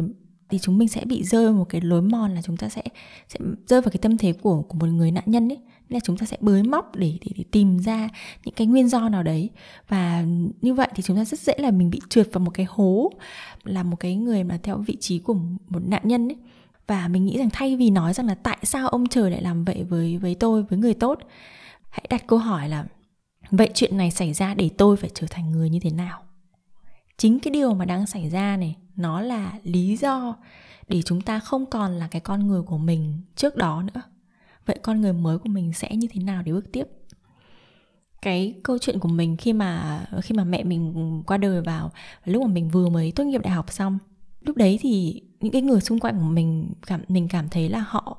thì 0.48 0.58
chúng 0.58 0.78
mình 0.78 0.88
sẽ 0.88 1.04
bị 1.04 1.22
rơi 1.22 1.52
một 1.52 1.64
cái 1.68 1.80
lối 1.80 2.02
mòn 2.02 2.34
là 2.34 2.42
chúng 2.42 2.56
ta 2.56 2.68
sẽ 2.68 2.82
sẽ 3.28 3.38
rơi 3.66 3.80
vào 3.80 3.90
cái 3.90 3.98
tâm 4.02 4.16
thế 4.16 4.32
của 4.32 4.62
của 4.62 4.78
một 4.78 4.86
người 4.86 5.10
nạn 5.10 5.24
nhân 5.26 5.48
ấy 5.48 5.58
là 5.92 6.00
chúng 6.00 6.16
ta 6.16 6.26
sẽ 6.26 6.36
bới 6.40 6.62
móc 6.62 6.96
để, 6.96 7.18
để 7.20 7.30
để 7.36 7.44
tìm 7.50 7.78
ra 7.78 8.08
những 8.44 8.54
cái 8.54 8.66
nguyên 8.66 8.88
do 8.88 9.08
nào 9.08 9.22
đấy. 9.22 9.50
Và 9.88 10.24
như 10.62 10.74
vậy 10.74 10.88
thì 10.94 11.02
chúng 11.02 11.16
ta 11.16 11.24
rất 11.24 11.40
dễ 11.40 11.54
là 11.58 11.70
mình 11.70 11.90
bị 11.90 12.00
trượt 12.08 12.28
vào 12.32 12.40
một 12.40 12.50
cái 12.50 12.66
hố 12.68 13.12
là 13.64 13.82
một 13.82 13.96
cái 14.00 14.16
người 14.16 14.44
mà 14.44 14.58
theo 14.62 14.78
vị 14.78 14.96
trí 15.00 15.18
của 15.18 15.34
một 15.68 15.80
nạn 15.86 16.02
nhân 16.04 16.28
ấy. 16.28 16.36
Và 16.86 17.08
mình 17.08 17.26
nghĩ 17.26 17.38
rằng 17.38 17.50
thay 17.52 17.76
vì 17.76 17.90
nói 17.90 18.14
rằng 18.14 18.26
là 18.26 18.34
tại 18.34 18.58
sao 18.62 18.88
ông 18.88 19.08
trời 19.08 19.30
lại 19.30 19.42
làm 19.42 19.64
vậy 19.64 19.84
với 19.88 20.18
với 20.18 20.34
tôi 20.34 20.62
với 20.62 20.78
người 20.78 20.94
tốt 20.94 21.18
hãy 21.90 22.06
đặt 22.10 22.26
câu 22.26 22.38
hỏi 22.38 22.68
là 22.68 22.84
vậy 23.50 23.70
chuyện 23.74 23.96
này 23.96 24.10
xảy 24.10 24.32
ra 24.32 24.54
để 24.54 24.70
tôi 24.78 24.96
phải 24.96 25.10
trở 25.14 25.26
thành 25.30 25.50
người 25.50 25.70
như 25.70 25.80
thế 25.80 25.90
nào? 25.90 26.22
Chính 27.16 27.40
cái 27.40 27.52
điều 27.52 27.74
mà 27.74 27.84
đang 27.84 28.06
xảy 28.06 28.30
ra 28.30 28.56
này 28.56 28.76
nó 28.96 29.20
là 29.20 29.52
lý 29.62 29.96
do 29.96 30.36
để 30.88 31.02
chúng 31.02 31.20
ta 31.20 31.38
không 31.40 31.66
còn 31.66 31.92
là 31.92 32.08
cái 32.08 32.20
con 32.20 32.46
người 32.46 32.62
của 32.62 32.78
mình 32.78 33.20
trước 33.36 33.56
đó 33.56 33.82
nữa 33.94 34.02
vậy 34.66 34.78
con 34.82 35.00
người 35.00 35.12
mới 35.12 35.38
của 35.38 35.48
mình 35.48 35.72
sẽ 35.72 35.96
như 35.96 36.08
thế 36.12 36.22
nào 36.22 36.42
để 36.42 36.52
bước 36.52 36.72
tiếp? 36.72 36.84
Cái 38.22 38.54
câu 38.62 38.78
chuyện 38.78 38.98
của 38.98 39.08
mình 39.08 39.36
khi 39.36 39.52
mà 39.52 40.04
khi 40.22 40.34
mà 40.34 40.44
mẹ 40.44 40.64
mình 40.64 41.22
qua 41.26 41.36
đời 41.36 41.62
vào, 41.62 41.90
lúc 42.24 42.42
mà 42.42 42.48
mình 42.48 42.68
vừa 42.68 42.88
mới 42.88 43.12
tốt 43.12 43.24
nghiệp 43.24 43.40
đại 43.42 43.52
học 43.52 43.72
xong, 43.72 43.98
lúc 44.40 44.56
đấy 44.56 44.78
thì 44.82 45.22
những 45.40 45.52
cái 45.52 45.62
người 45.62 45.80
xung 45.80 46.00
quanh 46.00 46.18
của 46.18 46.24
mình 46.24 46.72
cảm 46.86 47.00
mình 47.08 47.28
cảm 47.28 47.48
thấy 47.48 47.68
là 47.68 47.84
họ 47.88 48.18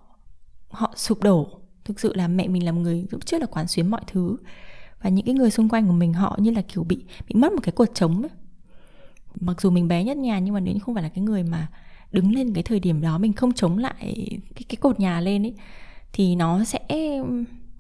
họ 0.70 0.94
sụp 0.96 1.24
đổ. 1.24 1.60
Thực 1.86 2.00
sự 2.00 2.14
là 2.14 2.28
mẹ 2.28 2.48
mình 2.48 2.66
là 2.66 2.72
một 2.72 2.82
người 2.82 3.06
lúc 3.12 3.26
trước 3.26 3.38
là 3.38 3.46
quán 3.46 3.68
xuyến 3.68 3.88
mọi 3.88 4.02
thứ. 4.08 4.38
Và 5.02 5.10
những 5.10 5.26
cái 5.26 5.36
người 5.36 5.52
xung 5.52 5.70
quanh 5.70 5.88
của 5.88 5.94
mình 5.94 6.14
họ 6.14 6.38
như 6.42 6.52
là 6.52 6.62
kiểu 6.62 6.84
bị 6.84 7.06
bị 7.28 7.36
mất 7.36 7.52
một 7.52 7.60
cái 7.64 7.72
cột 7.72 7.90
trống 7.94 8.22
ấy. 8.22 8.32
mặc 9.40 9.62
dù 9.62 9.70
mình 9.70 9.88
bé 9.88 10.04
nhất 10.04 10.18
nhà 10.18 10.40
nhưng 10.40 10.54
mà 10.54 10.60
nếu 10.60 10.74
như 10.74 10.80
không 10.80 10.96
phải 10.96 11.04
là 11.04 11.10
cái 11.10 11.24
người 11.24 11.44
mà 11.44 11.68
đứng 12.12 12.32
lên 12.32 12.54
cái 12.54 12.64
thời 12.64 12.80
điểm 12.80 13.02
đó, 13.02 13.18
mình 13.18 13.34
không 13.34 13.54
chống 13.54 13.78
lại 13.78 13.96
cái 14.56 14.64
cái 14.70 14.76
cột 14.76 15.00
nhà 15.00 15.22
lên 15.22 15.46
ấy 15.46 15.54
thì 16.14 16.36
nó 16.36 16.64
sẽ 16.64 16.80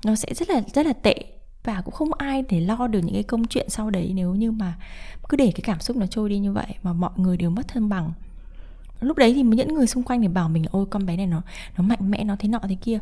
nó 0.06 0.16
sẽ 0.16 0.34
rất 0.34 0.50
là 0.50 0.62
rất 0.74 0.86
là 0.86 0.94
tệ 0.94 1.16
và 1.64 1.82
cũng 1.82 1.94
không 1.94 2.14
ai 2.14 2.44
để 2.50 2.60
lo 2.60 2.88
được 2.88 3.00
những 3.00 3.14
cái 3.14 3.24
công 3.24 3.48
chuyện 3.48 3.70
sau 3.70 3.90
đấy 3.90 4.12
nếu 4.16 4.36
như 4.36 4.52
mà 4.52 4.74
cứ 5.30 5.38
để 5.38 5.52
cái 5.56 5.62
cảm 5.64 5.80
xúc 5.80 5.98
nó 5.98 6.06
trôi 6.06 6.30
đi 6.30 6.40
như 6.40 6.52
vậy 6.52 6.66
mà 6.84 6.94
mọi 6.94 7.12
người 7.18 7.38
đều 7.38 7.50
mất 7.50 7.68
thân 7.68 7.90
bằng. 7.90 8.12
Lúc 9.00 9.18
đấy 9.18 9.34
thì 9.34 9.42
những 9.42 9.74
người 9.74 9.88
xung 9.88 10.04
quanh 10.04 10.22
thì 10.22 10.28
bảo 10.28 10.50
mình 10.50 10.66
ôi, 10.72 10.86
con 10.90 11.06
bé 11.06 11.18
này 11.18 11.28
nó 11.28 11.42
nó 11.78 11.84
mạnh 11.84 12.12
mẽ, 12.12 12.24
nó 12.24 12.36
thế 12.40 12.50
nọ 12.50 12.60
thế 12.70 12.76
kia. 12.76 13.00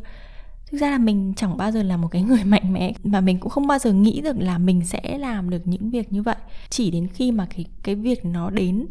Thực 0.66 0.78
ra 0.78 0.90
là 0.90 0.98
mình 0.98 1.32
chẳng 1.36 1.56
bao 1.56 1.70
giờ 1.70 1.82
là 1.82 1.96
một 1.96 2.08
cái 2.08 2.22
người 2.28 2.44
mạnh 2.44 2.72
mẽ 2.72 2.92
mà 3.04 3.20
mình 3.20 3.38
cũng 3.38 3.50
không 3.50 3.66
bao 3.66 3.78
giờ 3.78 3.92
nghĩ 3.92 4.20
được 4.20 4.36
là 4.38 4.58
mình 4.58 4.84
sẽ 4.84 5.18
làm 5.18 5.50
được 5.50 5.62
những 5.64 5.90
việc 5.90 6.12
như 6.12 6.22
vậy. 6.22 6.36
Chỉ 6.70 6.90
đến 6.90 7.08
khi 7.08 7.32
mà 7.32 7.46
cái 7.56 7.66
cái 7.82 7.94
việc 7.94 8.24
nó 8.24 8.50
đến 8.50 8.86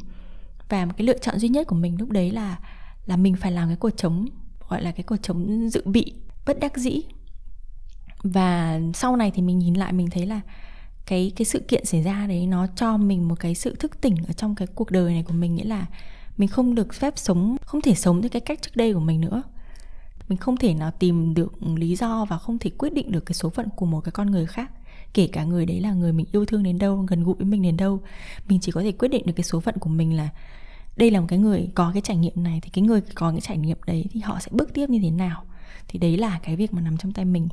và 0.69 0.85
một 0.85 0.93
cái 0.97 1.07
lựa 1.07 1.17
chọn 1.17 1.39
duy 1.39 1.49
nhất 1.49 1.67
của 1.67 1.75
mình 1.75 1.97
lúc 1.99 2.09
đấy 2.09 2.31
là 2.31 2.59
là 3.05 3.17
mình 3.17 3.35
phải 3.35 3.51
làm 3.51 3.67
cái 3.67 3.77
cuộc 3.77 3.89
chống, 3.97 4.25
gọi 4.69 4.81
là 4.81 4.91
cái 4.91 5.03
cuộc 5.03 5.17
chống 5.21 5.69
dự 5.69 5.81
bị 5.85 6.13
bất 6.45 6.59
đắc 6.59 6.77
dĩ. 6.77 7.01
Và 8.23 8.79
sau 8.93 9.15
này 9.15 9.31
thì 9.31 9.41
mình 9.41 9.59
nhìn 9.59 9.73
lại, 9.73 9.93
mình 9.93 10.09
thấy 10.09 10.25
là 10.25 10.41
cái 11.05 11.31
cái 11.35 11.45
sự 11.45 11.59
kiện 11.59 11.85
xảy 11.85 12.03
ra 12.03 12.27
đấy 12.27 12.47
nó 12.47 12.67
cho 12.75 12.97
mình 12.97 13.27
một 13.27 13.39
cái 13.39 13.55
sự 13.55 13.75
thức 13.75 14.01
tỉnh 14.01 14.15
ở 14.27 14.33
trong 14.33 14.55
cái 14.55 14.67
cuộc 14.75 14.91
đời 14.91 15.13
này 15.13 15.23
của 15.23 15.33
mình, 15.33 15.55
nghĩa 15.55 15.63
là 15.63 15.85
mình 16.37 16.49
không 16.49 16.75
được 16.75 16.93
phép 16.93 17.13
sống, 17.17 17.57
không 17.65 17.81
thể 17.81 17.95
sống 17.95 18.21
theo 18.21 18.29
cái 18.29 18.41
cách 18.41 18.61
trước 18.61 18.71
đây 18.75 18.93
của 18.93 18.99
mình 18.99 19.21
nữa. 19.21 19.43
Mình 20.29 20.37
không 20.37 20.57
thể 20.57 20.73
nào 20.73 20.91
tìm 20.99 21.33
được 21.33 21.63
lý 21.75 21.95
do 21.95 22.25
và 22.25 22.37
không 22.37 22.59
thể 22.59 22.69
quyết 22.69 22.93
định 22.93 23.11
được 23.11 23.25
cái 23.25 23.33
số 23.33 23.49
phận 23.49 23.67
của 23.75 23.85
một 23.85 24.01
cái 24.01 24.11
con 24.11 24.31
người 24.31 24.45
khác, 24.45 24.71
kể 25.13 25.27
cả 25.27 25.43
người 25.43 25.65
đấy 25.65 25.79
là 25.79 25.93
người 25.93 26.13
mình 26.13 26.25
yêu 26.31 26.45
thương 26.45 26.63
đến 26.63 26.77
đâu, 26.77 27.05
gần 27.07 27.23
gũi 27.23 27.35
với 27.35 27.45
mình 27.45 27.61
đến 27.61 27.77
đâu. 27.77 28.01
Mình 28.47 28.59
chỉ 28.59 28.71
có 28.71 28.81
thể 28.81 28.91
quyết 28.91 29.07
định 29.07 29.25
được 29.25 29.33
cái 29.35 29.43
số 29.43 29.59
phận 29.59 29.77
của 29.77 29.89
mình 29.89 30.17
là 30.17 30.29
đây 30.97 31.11
là 31.11 31.19
một 31.19 31.25
cái 31.29 31.39
người 31.39 31.69
có 31.75 31.91
cái 31.93 32.01
trải 32.01 32.17
nghiệm 32.17 32.43
này, 32.43 32.59
thì 32.63 32.69
cái 32.69 32.81
người 32.81 33.01
có 33.15 33.31
cái 33.31 33.41
trải 33.41 33.57
nghiệm 33.57 33.77
đấy 33.87 34.05
thì 34.11 34.19
họ 34.19 34.39
sẽ 34.39 34.47
bước 34.51 34.73
tiếp 34.73 34.89
như 34.89 34.99
thế 35.01 35.11
nào 35.11 35.43
thì 35.87 35.99
đấy 35.99 36.17
là 36.17 36.39
cái 36.43 36.55
việc 36.55 36.73
mà 36.73 36.81
nằm 36.81 36.97
trong 36.97 37.11
tay 37.11 37.25
mình. 37.25 37.49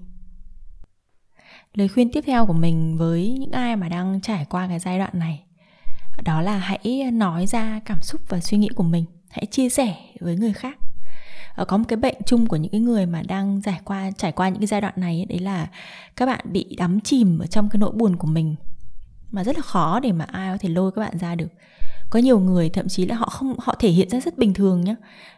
Lời 1.75 1.89
khuyên 1.89 2.13
tiếp 2.13 2.25
theo 2.27 2.47
của 2.47 2.53
mình 2.53 2.97
với 2.99 3.37
những 3.41 3.53
ai 3.53 3.77
mà 3.77 3.89
đang 3.89 4.21
trải 4.21 4.47
qua 4.51 4.69
cái 4.69 4.79
giai 4.79 4.99
đoạn 4.99 5.11
này, 5.13 5.43
đó 6.25 6.41
là 6.41 6.59
hãy 6.59 7.11
nói 7.13 7.47
ra 7.47 7.81
cảm 7.85 8.03
xúc 8.03 8.21
và 8.29 8.41
suy 8.41 8.59
nghĩ 8.59 8.69
của 8.75 8.83
mình. 8.83 9.05
Hãy 9.31 9.47
chia 9.47 9.69
sẻ 9.69 9.97
với 10.21 10.37
người 10.37 10.53
khác. 10.53 10.79
Ờ, 11.55 11.65
có 11.65 11.77
một 11.77 11.85
cái 11.89 11.97
bệnh 11.97 12.17
chung 12.27 12.47
của 12.47 12.57
những 12.57 12.73
cái 12.73 12.81
người 12.81 13.07
mà 13.07 13.23
đang 13.23 13.63
trải 13.63 13.81
qua 13.85 14.11
trải 14.11 14.33
qua 14.33 14.49
những 14.49 14.59
cái 14.59 14.67
giai 14.67 14.81
đoạn 14.81 14.95
này 14.97 15.27
đấy 15.29 15.39
là 15.39 15.71
các 16.17 16.27
bạn 16.27 16.45
bị 16.53 16.75
đắm 16.79 17.01
chìm 17.01 17.39
ở 17.39 17.47
trong 17.47 17.69
cái 17.69 17.79
nỗi 17.79 17.93
buồn 17.93 18.17
của 18.17 18.27
mình. 18.27 18.55
Mà 19.31 19.45
rất 19.45 19.57
là 19.57 19.63
khó 19.63 20.01
để 20.01 20.13
mà 20.13 20.25
ai 20.25 20.51
có 20.53 20.59
thể 20.61 20.69
lôi 20.69 20.93
các 20.93 21.01
bạn 21.01 21.19
ra 21.19 21.35
được 21.35 21.49
có 22.11 22.19
nhiều 22.21 22.41
người 22.41 22.69
thậm 22.69 22.89
chí 22.89 23.07
là 23.07 23.15
họ 23.15 23.27
không 23.27 23.55
họ 23.59 23.75
thể 23.79 23.91
hiện 23.91 24.09
ra 24.09 24.21
rất 24.21 24.39
bình 24.39 24.55
thường 24.55 24.85
nhá. 24.85 24.95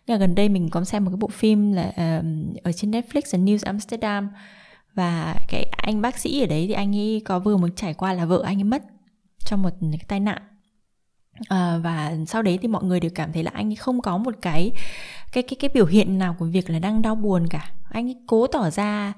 Như 0.06 0.16
gần 0.16 0.34
đây 0.34 0.48
mình 0.48 0.68
có 0.70 0.84
xem 0.84 1.04
một 1.04 1.10
cái 1.10 1.16
bộ 1.16 1.28
phim 1.28 1.72
là 1.72 1.92
um, 1.96 2.54
ở 2.62 2.72
trên 2.72 2.90
Netflix 2.90 3.20
là 3.32 3.44
News 3.44 3.58
Amsterdam. 3.62 4.30
Và 4.94 5.34
cái 5.48 5.64
anh 5.76 6.00
bác 6.00 6.18
sĩ 6.18 6.40
ở 6.40 6.46
đấy 6.46 6.64
thì 6.66 6.72
anh 6.72 6.96
ấy 6.96 7.22
có 7.24 7.38
vừa 7.38 7.56
mới 7.56 7.70
trải 7.76 7.94
qua 7.94 8.12
là 8.12 8.24
vợ 8.24 8.42
anh 8.44 8.58
ấy 8.58 8.64
mất 8.64 8.82
trong 9.38 9.62
một 9.62 9.70
cái 9.80 10.04
tai 10.08 10.20
nạn. 10.20 10.42
À, 11.48 11.78
và 11.82 12.16
sau 12.26 12.42
đấy 12.42 12.58
thì 12.62 12.68
mọi 12.68 12.84
người 12.84 13.00
đều 13.00 13.10
cảm 13.14 13.32
thấy 13.32 13.42
là 13.42 13.50
anh 13.54 13.70
ấy 13.70 13.76
không 13.76 14.00
có 14.00 14.18
một 14.18 14.34
cái 14.42 14.72
cái 15.32 15.42
cái 15.42 15.56
cái 15.60 15.70
biểu 15.74 15.86
hiện 15.86 16.18
nào 16.18 16.36
của 16.38 16.44
việc 16.44 16.70
là 16.70 16.78
đang 16.78 17.02
đau 17.02 17.14
buồn 17.14 17.46
cả. 17.46 17.72
Anh 17.90 18.08
ấy 18.08 18.16
cố 18.26 18.46
tỏ 18.46 18.70
ra 18.70 19.12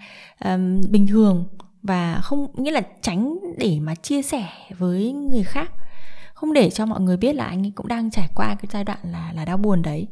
um, 0.44 0.80
bình 0.90 1.06
thường 1.06 1.44
và 1.82 2.20
không 2.22 2.46
nghĩa 2.54 2.70
là 2.70 2.82
tránh 3.02 3.38
để 3.58 3.78
mà 3.80 3.94
chia 3.94 4.22
sẻ 4.22 4.48
với 4.78 5.12
người 5.12 5.42
khác 5.42 5.72
không 6.42 6.52
để 6.52 6.70
cho 6.70 6.86
mọi 6.86 7.00
người 7.00 7.16
biết 7.16 7.34
là 7.34 7.44
anh 7.44 7.64
ấy 7.64 7.72
cũng 7.74 7.88
đang 7.88 8.10
trải 8.10 8.28
qua 8.34 8.54
cái 8.54 8.68
giai 8.72 8.84
đoạn 8.84 8.98
là 9.02 9.32
là 9.32 9.44
đau 9.44 9.56
buồn 9.56 9.82
đấy. 9.82 10.06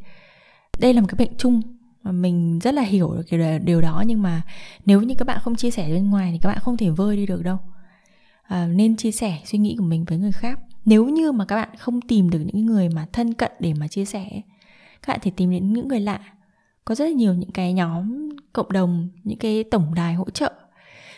Đây 0.79 0.95
là 0.95 1.01
một 1.01 1.07
cái 1.11 1.27
bệnh 1.27 1.37
chung 1.39 1.63
mà 2.03 2.13
mình 2.13 2.59
rất 2.59 2.75
là 2.75 2.83
hiểu 2.83 3.15
được 3.15 3.23
cái 3.29 3.59
điều 3.59 3.81
đó 3.81 4.03
nhưng 4.07 4.23
mà 4.23 4.43
nếu 4.87 5.03
như 5.03 5.15
các 5.19 5.25
bạn 5.25 5.39
không 5.43 5.57
chia 5.57 5.71
sẻ 5.71 5.89
bên 5.91 6.11
ngoài 6.11 6.33
thì 6.33 6.39
các 6.43 6.49
bạn 6.49 6.59
không 6.61 6.77
thể 6.77 6.91
vơi 6.91 7.17
đi 7.17 7.27
được 7.27 7.43
đâu. 7.43 7.59
À, 8.43 8.67
nên 8.67 8.97
chia 8.97 9.11
sẻ 9.11 9.39
suy 9.45 9.59
nghĩ 9.59 9.77
của 9.79 9.85
mình 9.85 10.05
với 10.05 10.19
người 10.19 10.33
khác. 10.33 10.61
Nếu 10.85 11.07
như 11.07 11.33
mà 11.33 11.45
các 11.45 11.57
bạn 11.57 11.69
không 11.79 12.01
tìm 12.01 12.31
được 12.31 12.41
những 12.53 12.67
người 12.67 12.89
mà 12.89 13.07
thân 13.13 13.35
cận 13.35 13.53
để 13.61 13.75
mà 13.75 13.89
chia 13.89 14.05
sẻ 14.05 14.43
các 15.03 15.13
bạn 15.13 15.19
thể 15.23 15.31
tìm 15.37 15.51
đến 15.51 15.73
những 15.73 15.89
người 15.89 16.01
lạ. 16.01 16.21
Có 16.85 16.95
rất 16.95 17.05
là 17.05 17.11
nhiều 17.11 17.35
những 17.35 17.51
cái 17.51 17.73
nhóm 17.73 18.29
cộng 18.53 18.73
đồng 18.73 19.09
những 19.25 19.39
cái 19.39 19.65
tổng 19.65 19.95
đài 19.95 20.15
hỗ 20.15 20.31
trợ 20.31 20.53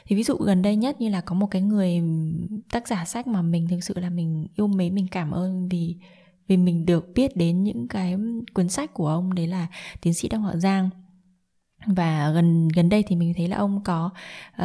thì 0.06 0.16
ví 0.16 0.22
dụ 0.22 0.36
gần 0.36 0.62
đây 0.62 0.76
nhất 0.76 1.00
như 1.00 1.08
là 1.08 1.20
có 1.20 1.34
một 1.34 1.46
cái 1.46 1.62
người 1.62 2.02
tác 2.70 2.88
giả 2.88 3.04
sách 3.04 3.26
mà 3.26 3.42
mình 3.42 3.68
thực 3.68 3.84
sự 3.84 3.94
là 3.96 4.10
mình 4.10 4.46
yêu 4.56 4.66
mến 4.66 4.94
mình 4.94 5.06
cảm 5.10 5.30
ơn 5.30 5.68
vì 5.68 5.96
vì 6.46 6.56
mình 6.56 6.86
được 6.86 7.12
biết 7.14 7.36
đến 7.36 7.64
những 7.64 7.88
cái 7.88 8.16
cuốn 8.54 8.68
sách 8.68 8.94
của 8.94 9.08
ông 9.08 9.34
đấy 9.34 9.46
là 9.46 9.66
tiến 10.00 10.14
sĩ 10.14 10.28
đặng 10.28 10.42
họ 10.42 10.56
Giang. 10.56 10.90
Và 11.86 12.30
gần 12.30 12.68
gần 12.68 12.88
đây 12.88 13.02
thì 13.06 13.16
mình 13.16 13.34
thấy 13.36 13.48
là 13.48 13.56
ông 13.56 13.84
có 13.84 14.10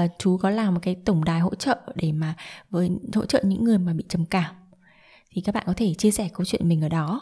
uh, 0.03 0.12
chú 0.20 0.38
có 0.38 0.50
làm 0.50 0.74
một 0.74 0.79
cái 0.84 0.96
tổng 0.96 1.24
đài 1.24 1.39
hỗ 1.39 1.56
trợ 1.56 1.77
để 1.96 2.12
mà 2.12 2.36
với 2.70 2.91
hỗ 3.15 3.25
trợ 3.25 3.44
những 3.46 3.63
người 3.63 3.77
mà 3.77 3.94
bị 3.94 4.03
trầm 4.10 4.25
cảm. 4.25 4.56
Thì 5.32 5.41
các 5.41 5.56
bạn 5.56 5.63
có 5.67 5.74
thể 5.77 5.94
chia 5.94 6.12
sẻ 6.12 6.29
câu 6.34 6.46
chuyện 6.46 6.70
mình 6.70 6.82
ở 6.82 6.89
đó. 6.89 7.22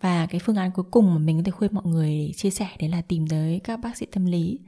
Và 0.00 0.26
cái 0.26 0.40
phương 0.44 0.56
án 0.56 0.70
cuối 0.72 0.84
cùng 0.90 1.14
mà 1.14 1.18
mình 1.18 1.36
có 1.36 1.42
thể 1.44 1.52
khuyên 1.52 1.74
mọi 1.74 1.84
người 1.86 2.08
để 2.08 2.32
chia 2.36 2.50
sẻ 2.50 2.68
đấy 2.78 2.88
là 2.88 3.02
tìm 3.02 3.26
tới 3.28 3.60
các 3.64 3.80
bác 3.80 3.96
sĩ 3.96 4.06
tâm 4.06 4.26
lý 4.26 4.58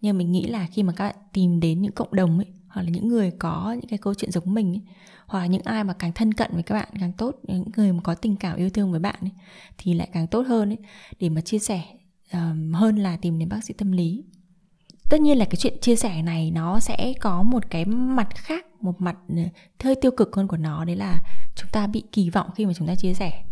nhưng 0.00 0.18
mình 0.18 0.32
nghĩ 0.32 0.46
là 0.46 0.66
khi 0.72 0.82
mà 0.82 0.92
các 0.92 1.04
bạn 1.04 1.16
tìm 1.32 1.60
đến 1.60 1.82
những 1.82 1.92
cộng 1.92 2.14
đồng 2.14 2.38
ấy 2.38 2.46
hoặc 2.68 2.82
là 2.82 2.88
những 2.88 3.08
người 3.08 3.30
có 3.30 3.76
những 3.80 3.88
cái 3.88 3.98
câu 3.98 4.14
chuyện 4.14 4.30
giống 4.30 4.54
mình 4.54 4.72
ấy, 4.72 4.82
hoặc 5.26 5.40
là 5.40 5.46
những 5.46 5.62
ai 5.62 5.84
mà 5.84 5.92
càng 5.92 6.12
thân 6.12 6.34
cận 6.34 6.50
với 6.52 6.62
các 6.62 6.74
bạn 6.74 6.88
càng 7.00 7.12
tốt 7.12 7.36
những 7.42 7.64
người 7.76 7.92
mà 7.92 8.00
có 8.02 8.14
tình 8.14 8.36
cảm 8.36 8.56
yêu 8.56 8.70
thương 8.70 8.90
với 8.90 9.00
bạn 9.00 9.16
ấy, 9.20 9.30
thì 9.78 9.94
lại 9.94 10.08
càng 10.12 10.26
tốt 10.26 10.46
hơn 10.46 10.70
ấy, 10.70 10.78
để 11.20 11.28
mà 11.28 11.40
chia 11.40 11.58
sẻ 11.58 11.82
um, 12.32 12.72
hơn 12.72 12.96
là 12.96 13.16
tìm 13.16 13.38
đến 13.38 13.48
bác 13.48 13.64
sĩ 13.64 13.74
tâm 13.74 13.92
lý. 13.92 14.24
Tất 15.10 15.20
nhiên 15.20 15.38
là 15.38 15.44
cái 15.44 15.56
chuyện 15.56 15.80
chia 15.80 15.96
sẻ 15.96 16.22
này 16.22 16.50
nó 16.50 16.80
sẽ 16.80 17.12
có 17.20 17.42
một 17.42 17.70
cái 17.70 17.84
mặt 17.84 18.28
khác 18.34 18.66
một 18.80 19.00
mặt 19.00 19.16
ờ, 19.28 19.42
hơi 19.84 19.94
tiêu 19.94 20.10
cực 20.10 20.36
hơn 20.36 20.48
của 20.48 20.56
nó 20.56 20.84
đấy 20.84 20.96
là 20.96 21.22
chúng 21.56 21.70
ta 21.72 21.86
bị 21.86 22.02
kỳ 22.12 22.30
vọng 22.30 22.50
khi 22.54 22.66
mà 22.66 22.72
chúng 22.72 22.88
ta 22.88 22.94
chia 22.94 23.14
sẻ. 23.14 23.44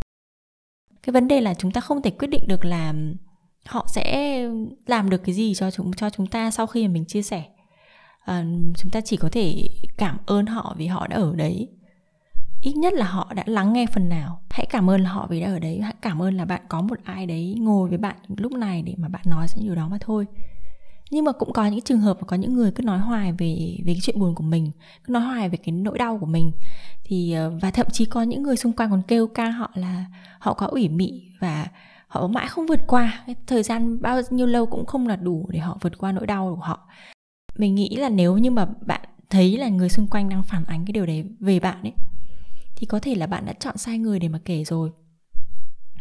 Cái 1.02 1.12
vấn 1.12 1.28
đề 1.28 1.40
là 1.40 1.54
chúng 1.54 1.70
ta 1.70 1.80
không 1.80 2.02
thể 2.02 2.10
quyết 2.10 2.28
định 2.28 2.42
được 2.48 2.64
là 2.64 2.94
họ 3.66 3.86
sẽ 3.88 4.38
làm 4.86 5.10
được 5.10 5.22
cái 5.24 5.34
gì 5.34 5.54
cho 5.54 5.70
chúng 5.70 5.92
cho 5.92 6.10
chúng 6.10 6.26
ta 6.26 6.50
sau 6.50 6.66
khi 6.66 6.88
mà 6.88 6.92
mình 6.92 7.04
chia 7.04 7.22
sẻ. 7.22 7.44
À, 8.24 8.44
chúng 8.76 8.90
ta 8.90 9.00
chỉ 9.00 9.16
có 9.16 9.28
thể 9.32 9.68
cảm 9.96 10.18
ơn 10.26 10.46
họ 10.46 10.74
vì 10.78 10.86
họ 10.86 11.06
đã 11.06 11.16
ở 11.16 11.34
đấy. 11.36 11.68
Ít 12.60 12.72
nhất 12.76 12.92
là 12.94 13.06
họ 13.06 13.32
đã 13.34 13.42
lắng 13.46 13.72
nghe 13.72 13.86
phần 13.86 14.08
nào. 14.08 14.40
Hãy 14.50 14.66
cảm 14.70 14.90
ơn 14.90 15.04
họ 15.04 15.26
vì 15.30 15.40
đã 15.40 15.46
ở 15.46 15.58
đấy. 15.58 15.80
Hãy 15.80 15.94
cảm 16.02 16.22
ơn 16.22 16.36
là 16.36 16.44
bạn 16.44 16.62
có 16.68 16.80
một 16.80 16.98
ai 17.04 17.26
đấy 17.26 17.54
ngồi 17.58 17.88
với 17.88 17.98
bạn 17.98 18.16
lúc 18.36 18.52
này 18.52 18.82
để 18.82 18.94
mà 18.96 19.08
bạn 19.08 19.22
nói 19.26 19.48
ra 19.48 19.56
điều 19.62 19.74
đó 19.74 19.88
mà 19.88 19.98
thôi. 20.00 20.26
Nhưng 21.10 21.24
mà 21.24 21.32
cũng 21.32 21.52
có 21.52 21.66
những 21.66 21.80
trường 21.80 22.00
hợp 22.00 22.16
mà 22.20 22.26
có 22.26 22.36
những 22.36 22.54
người 22.54 22.70
cứ 22.70 22.82
nói 22.82 22.98
hoài 22.98 23.32
về 23.32 23.76
về 23.84 23.92
cái 23.92 24.00
chuyện 24.02 24.20
buồn 24.20 24.34
của 24.34 24.44
mình 24.44 24.70
cứ 25.04 25.12
nói 25.12 25.22
hoài 25.22 25.48
về 25.48 25.58
cái 25.64 25.72
nỗi 25.72 25.98
đau 25.98 26.18
của 26.18 26.26
mình. 26.26 26.52
Thì 27.04 27.32
ờ, 27.32 27.52
và 27.62 27.70
thậm 27.70 27.86
chí 27.92 28.04
có 28.04 28.22
những 28.22 28.42
người 28.42 28.56
xung 28.56 28.72
quanh 28.72 28.90
còn 28.90 29.02
kêu 29.02 29.26
ca 29.26 29.50
họ 29.50 29.70
là 29.74 30.04
họ 30.38 30.54
có 30.54 30.66
ủy 30.66 30.88
mị 30.88 31.22
và 31.40 31.68
họ 32.14 32.26
mãi 32.26 32.46
không 32.48 32.66
vượt 32.66 32.80
qua. 32.86 33.22
Cái 33.26 33.36
thời 33.46 33.62
gian 33.62 34.02
bao 34.02 34.20
nhiêu 34.30 34.46
lâu 34.46 34.66
cũng 34.66 34.86
không 34.86 35.08
là 35.08 35.16
đủ 35.16 35.46
để 35.48 35.58
họ 35.58 35.78
vượt 35.80 35.98
qua 35.98 36.12
nỗi 36.12 36.26
đau 36.26 36.54
của 36.54 36.62
họ. 36.62 36.88
Mình 37.56 37.74
nghĩ 37.74 37.96
là 37.96 38.08
nếu 38.08 38.38
như 38.38 38.50
mà 38.50 38.66
bạn 38.86 39.00
thấy 39.30 39.56
là 39.56 39.68
người 39.68 39.88
xung 39.88 40.06
quanh 40.06 40.28
đang 40.28 40.42
phản 40.42 40.64
ánh 40.64 40.84
cái 40.86 40.92
điều 40.92 41.06
đấy 41.06 41.24
về 41.40 41.60
bạn 41.60 41.82
ấy 41.82 41.92
thì 42.76 42.86
có 42.86 42.98
thể 42.98 43.14
là 43.14 43.26
bạn 43.26 43.46
đã 43.46 43.52
chọn 43.52 43.76
sai 43.76 43.98
người 43.98 44.18
để 44.18 44.28
mà 44.28 44.38
kể 44.44 44.64
rồi. 44.64 44.90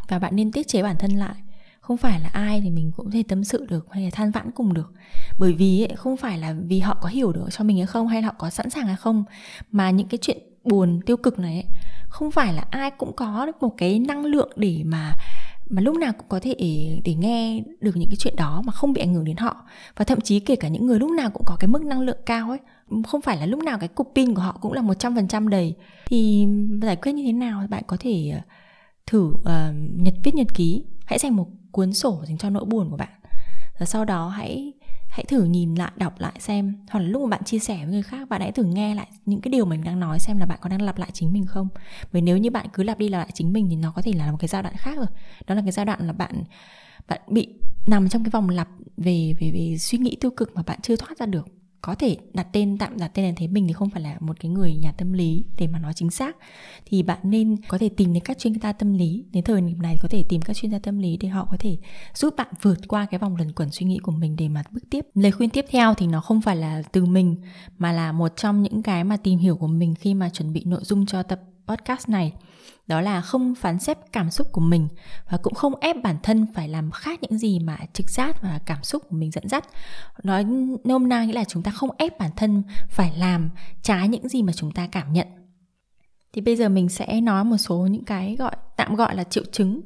Và 0.08 0.20
bạn 0.20 0.36
nên 0.36 0.52
tiết 0.52 0.68
chế 0.68 0.84
bản 0.84 0.96
thân 1.00 1.12
lại. 1.12 1.36
Không 1.82 1.98
phải 1.98 2.20
là 2.20 2.30
ai 2.34 2.62
thì 2.62 2.70
mình 2.70 2.92
cũng 2.96 3.12
thể 3.12 3.24
tâm 3.28 3.44
sự 3.44 3.66
được 3.70 3.88
hay 3.92 4.04
là 4.04 4.10
than 4.10 4.32
vãn 4.32 4.52
cùng 4.52 4.74
được. 4.74 4.92
Bởi 5.40 5.54
vì 5.54 5.84
ấy, 5.84 5.96
không 5.96 6.18
phải 6.18 6.38
là 6.38 6.56
vì 6.68 6.80
họ 6.80 6.98
có 7.02 7.10
hiểu 7.10 7.32
được 7.32 7.48
cho 7.52 7.64
mình 7.64 7.78
hay 7.78 7.86
không 7.86 8.08
hay 8.08 8.22
là 8.22 8.28
họ 8.28 8.34
có 8.38 8.50
sẵn 8.50 8.70
sàng 8.70 8.88
hay 8.88 8.96
không 8.96 9.24
mà 9.72 9.90
những 9.90 10.08
cái 10.08 10.18
chuyện 10.22 10.38
buồn 10.64 11.00
tiêu 11.06 11.18
cực 11.18 11.40
này 11.40 11.54
ấy, 11.54 11.66
không 12.10 12.32
phải 12.32 12.54
là 12.54 12.66
ai 12.70 12.92
cũng 12.92 13.14
có 13.16 13.46
được 13.46 13.62
một 13.62 13.74
cái 13.78 14.00
năng 14.00 14.26
lượng 14.26 14.52
để 14.56 14.82
mà 14.86 15.14
mà 15.74 15.82
lúc 15.82 15.96
nào 15.98 16.14
cũng 16.14 16.28
có 16.30 16.40
thể 16.40 16.56
để, 17.04 17.14
nghe 17.14 17.64
được 17.80 17.96
những 17.96 18.10
cái 18.10 18.16
chuyện 18.20 18.36
đó 18.36 18.62
mà 18.66 18.72
không 18.72 18.94
bị 18.94 19.02
ảnh 19.02 19.14
hưởng 19.14 19.24
đến 19.24 19.38
họ. 19.38 19.66
Và 19.96 20.06
thậm 20.06 20.22
chí 20.22 20.40
kể 20.40 20.56
cả 20.56 20.68
những 20.68 20.86
người 20.86 21.00
lúc 21.00 21.12
nào 21.12 21.30
cũng 21.34 21.44
có 21.46 21.56
cái 21.60 21.68
mức 21.68 21.86
năng 21.86 22.02
lượng 22.02 22.18
cao 22.26 22.50
ấy 22.50 22.60
không 23.08 23.22
phải 23.22 23.38
là 23.38 23.46
lúc 23.46 23.64
nào 23.64 23.80
cái 23.80 23.88
cục 23.88 24.12
pin 24.16 24.36
của 24.36 24.42
họ 24.42 24.58
cũng 24.62 24.74
là 24.74 24.82
100% 24.82 25.48
đầy. 25.48 25.76
Thì 26.06 26.48
giải 26.82 26.96
quyết 26.96 27.12
như 27.12 27.24
thế 27.24 27.32
nào 27.32 27.68
bạn 27.70 27.84
có 27.88 27.98
thể 28.00 28.32
ờ, 28.34 28.42
thử 29.06 29.28
uh, 29.28 29.46
nhật 29.96 30.14
viết 30.24 30.36
nhật 30.36 30.48
ký. 30.54 30.86
Hãy 31.06 31.20
dành 31.20 31.36
một 31.36 31.48
cuốn 31.72 31.94
sổ 31.94 32.24
dành 32.28 32.38
cho 32.38 32.50
nỗi 32.50 32.66
buồn 32.66 32.90
của 32.90 32.98
bạn. 32.98 33.20
Và 33.80 33.86
sau 33.86 34.06
đó 34.06 34.30
hãy 34.30 34.74
hãy 35.14 35.26
thử 35.26 35.44
nhìn 35.44 35.76
lại, 35.76 35.92
đọc 35.96 36.20
lại 36.20 36.34
xem. 36.40 36.74
Hoặc 36.90 37.00
là 37.00 37.06
lúc 37.06 37.22
mà 37.22 37.28
bạn 37.28 37.44
chia 37.44 37.60
sẻ 37.60 37.78
với 37.78 37.86
người 37.86 38.02
khác, 38.02 38.30
bạn 38.30 38.42
hãy 38.42 38.52
thử 38.52 38.64
nghe 38.64 38.96
lại 38.96 39.08
những 39.26 39.42
cái 39.42 39.52
điều 39.52 39.66
mình 39.66 39.84
đang 39.84 40.00
nói 40.00 40.20
xem 40.20 40.38
là 40.38 40.46
bạn 40.46 40.60
có 40.62 40.70
đang 40.70 40.82
lặp 40.82 40.98
lại 40.98 41.10
chính 41.14 41.34
mình 41.34 41.46
không. 41.46 41.68
Bởi 42.14 42.22
nếu 42.22 42.38
như 42.38 42.52
bạn 42.52 42.68
cứ 42.74 42.84
lặp 42.84 42.98
đi 42.98 43.10
lặp 43.10 43.18
lại 43.18 43.30
chính 43.34 43.54
mình 43.54 43.68
thì 43.70 43.76
nó 43.76 43.92
có 43.92 44.02
thể 44.02 44.14
là 44.14 44.32
một 44.32 44.38
cái 44.40 44.48
giai 44.48 44.64
đoạn 44.64 44.76
khác 44.78 44.98
rồi. 44.98 45.06
Đó 45.48 45.56
là 45.56 45.62
cái 45.62 45.72
giai 45.72 45.86
đoạn 45.86 46.08
là 46.08 46.14
bạn 46.14 46.44
bạn 47.08 47.22
bị 47.28 47.48
nằm 47.88 48.10
trong 48.10 48.24
cái 48.24 48.30
vòng 48.30 48.50
lặp 48.50 48.68
về 48.98 49.34
về 49.40 49.52
về 49.52 49.78
suy 49.78 49.98
nghĩ 49.98 50.18
tiêu 50.22 50.32
cực 50.32 50.56
mà 50.56 50.64
bạn 50.64 50.80
chưa 50.82 50.96
thoát 50.96 51.18
ra 51.18 51.26
được 51.26 51.48
có 51.86 51.96
thể 51.96 52.18
đặt 52.34 52.48
tên, 52.52 52.78
tạm 52.78 52.98
đặt 52.98 53.12
tên 53.14 53.26
là 53.26 53.32
thế 53.36 53.48
mình 53.48 53.68
thì 53.68 53.74
không 53.74 53.90
phải 53.90 54.02
là 54.02 54.18
một 54.20 54.40
cái 54.40 54.52
người 54.52 54.76
nhà 54.76 54.92
tâm 54.92 55.14
lý 55.14 55.46
để 55.58 55.68
mà 55.68 55.80
nói 55.80 55.94
chính 55.96 56.10
xác. 56.10 56.36
Thì 56.86 57.04
bạn 57.04 57.18
nên 57.24 57.56
có 57.68 57.78
thể 57.78 57.90
tìm 57.90 58.14
đến 58.14 58.24
các 58.24 58.38
chuyên 58.38 58.54
gia 58.60 58.74
tâm 58.74 58.94
lý. 58.94 59.26
Đến 59.32 59.44
thời 59.44 59.62
điểm 59.62 59.82
này 59.82 59.96
có 60.02 60.08
thể 60.08 60.24
tìm 60.30 60.42
các 60.42 60.56
chuyên 60.56 60.72
gia 60.72 60.80
tâm 60.80 61.00
lý 61.00 61.18
để 61.18 61.28
họ 61.28 61.48
có 61.52 61.58
thể 61.60 61.78
giúp 62.14 62.34
bạn 62.38 62.48
vượt 62.62 62.88
qua 62.88 63.06
cái 63.06 63.20
vòng 63.20 63.36
luẩn 63.36 63.52
quẩn 63.52 63.72
suy 63.72 63.86
nghĩ 63.86 63.98
của 63.98 64.12
mình 64.12 64.36
để 64.36 64.50
mà 64.50 64.64
bước 64.72 64.84
tiếp. 64.90 65.06
Lời 65.14 65.32
khuyên 65.32 65.50
tiếp 65.50 65.66
theo 65.70 65.94
thì 65.94 66.08
nó 66.08 66.22
không 66.22 66.42
phải 66.42 66.56
là 66.56 66.84
từ 66.92 67.06
mình, 67.06 67.36
mà 67.78 67.92
là 67.92 68.12
một 68.12 68.36
trong 68.36 68.64
những 68.64 68.84
cái 68.84 69.04
mà 69.04 69.18
tìm 69.18 69.40
hiểu 69.40 69.56
của 69.56 69.68
mình 69.68 69.96
khi 69.96 70.14
mà 70.14 70.30
chuẩn 70.30 70.54
bị 70.54 70.64
nội 70.66 70.82
dung 70.84 71.06
cho 71.06 71.24
tập 71.24 71.42
podcast 71.68 72.10
này. 72.10 72.34
Đó 72.88 73.02
là 73.02 73.22
không 73.22 73.56
phán 73.56 73.80
xét 73.80 73.98
cảm 74.12 74.32
xúc 74.32 74.48
của 74.52 74.62
mình 74.62 74.88
và 75.30 75.38
cũng 75.38 75.54
không 75.54 75.76
ép 75.76 76.04
bản 76.04 76.16
thân 76.24 76.46
phải 76.56 76.70
làm 76.70 76.92
khác 76.92 77.20
những 77.22 77.38
gì 77.38 77.60
mà 77.60 77.78
trực 77.94 78.10
giác 78.10 78.42
và 78.42 78.60
cảm 78.66 78.84
xúc 78.84 79.04
của 79.10 79.16
mình 79.16 79.32
dẫn 79.32 79.50
dắt. 79.50 79.66
Nói 80.24 80.46
nôm 80.84 81.10
na 81.10 81.24
nghĩa 81.24 81.34
là 81.34 81.44
chúng 81.44 81.64
ta 81.64 81.72
không 81.72 81.90
ép 81.98 82.20
bản 82.20 82.32
thân 82.36 82.64
phải 82.90 83.14
làm, 83.18 83.50
trái 83.82 84.08
những 84.08 84.30
gì 84.30 84.44
mà 84.44 84.54
chúng 84.54 84.72
ta 84.72 84.88
cảm 84.88 85.14
nhận. 85.14 85.28
Thì 86.34 86.42
bây 86.42 86.56
giờ 86.56 86.70
mình 86.70 86.90
sẽ 86.90 87.22
nói 87.22 87.44
một 87.44 87.58
số 87.58 87.78
những 87.78 88.06
cái 88.06 88.36
gọi, 88.40 88.56
tạm 88.78 88.96
gọi 88.96 89.16
là 89.16 89.24
triệu 89.24 89.44
chứng, 89.52 89.82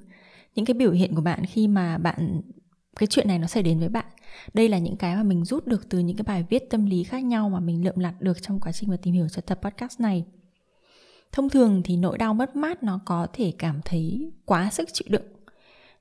những 0.55 0.65
cái 0.65 0.73
biểu 0.73 0.91
hiện 0.91 1.15
của 1.15 1.21
bạn 1.21 1.45
khi 1.45 1.67
mà 1.67 1.97
bạn, 1.97 2.41
cái 2.95 3.07
chuyện 3.07 3.27
này 3.27 3.39
nó 3.39 3.47
xảy 3.47 3.63
đến 3.63 3.79
với 3.79 3.89
bạn. 3.89 4.05
Đây 4.53 4.69
là 4.69 4.77
những 4.77 4.97
cái 4.97 5.15
mà 5.15 5.23
mình 5.23 5.45
rút 5.45 5.67
được 5.67 5.89
từ 5.89 5.99
những 5.99 6.17
cái 6.17 6.23
bài 6.23 6.45
viết 6.49 6.69
tâm 6.69 6.85
lý 6.85 7.03
khác 7.03 7.23
nhau 7.23 7.49
mà 7.49 7.59
mình 7.59 7.83
lượm 7.83 7.99
lặt 7.99 8.13
được 8.19 8.41
trong 8.41 8.59
quá 8.59 8.71
trình 8.71 8.89
mà 8.89 8.97
tìm 9.01 9.13
hiểu 9.13 9.27
cho 9.29 9.41
tập 9.41 9.59
podcast 9.61 9.99
này 9.99 10.25
thông 11.37 11.49
thường 11.49 11.81
thì 11.83 11.97
nỗi 11.97 12.17
đau 12.17 12.33
mất 12.33 12.55
mát 12.55 12.83
nó 12.83 12.99
có 13.05 13.27
thể 13.33 13.53
cảm 13.59 13.81
thấy 13.85 14.31
quá 14.45 14.69
sức 14.71 14.89
chịu 14.93 15.07
đựng. 15.09 15.25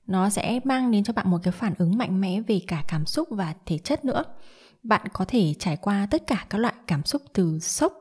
Nó 0.07 0.31
sẽ 0.31 0.61
mang 0.64 0.90
đến 0.90 1.05
cho 1.05 1.12
bạn 1.12 1.31
một 1.31 1.38
cái 1.43 1.52
phản 1.52 1.75
ứng 1.78 1.99
mạnh 1.99 2.21
mẽ 2.21 2.40
về 2.40 2.61
cả 2.66 2.85
cảm 2.88 3.07
xúc 3.07 3.28
và 3.31 3.55
thể 3.66 3.78
chất 3.78 4.05
nữa. 4.05 4.25
Bạn 4.83 5.07
có 5.12 5.25
thể 5.28 5.55
trải 5.59 5.76
qua 5.76 6.07
tất 6.11 6.26
cả 6.26 6.47
các 6.50 6.59
loại 6.59 6.75
cảm 6.87 7.05
xúc 7.05 7.23
từ 7.33 7.59
sốc 7.59 7.93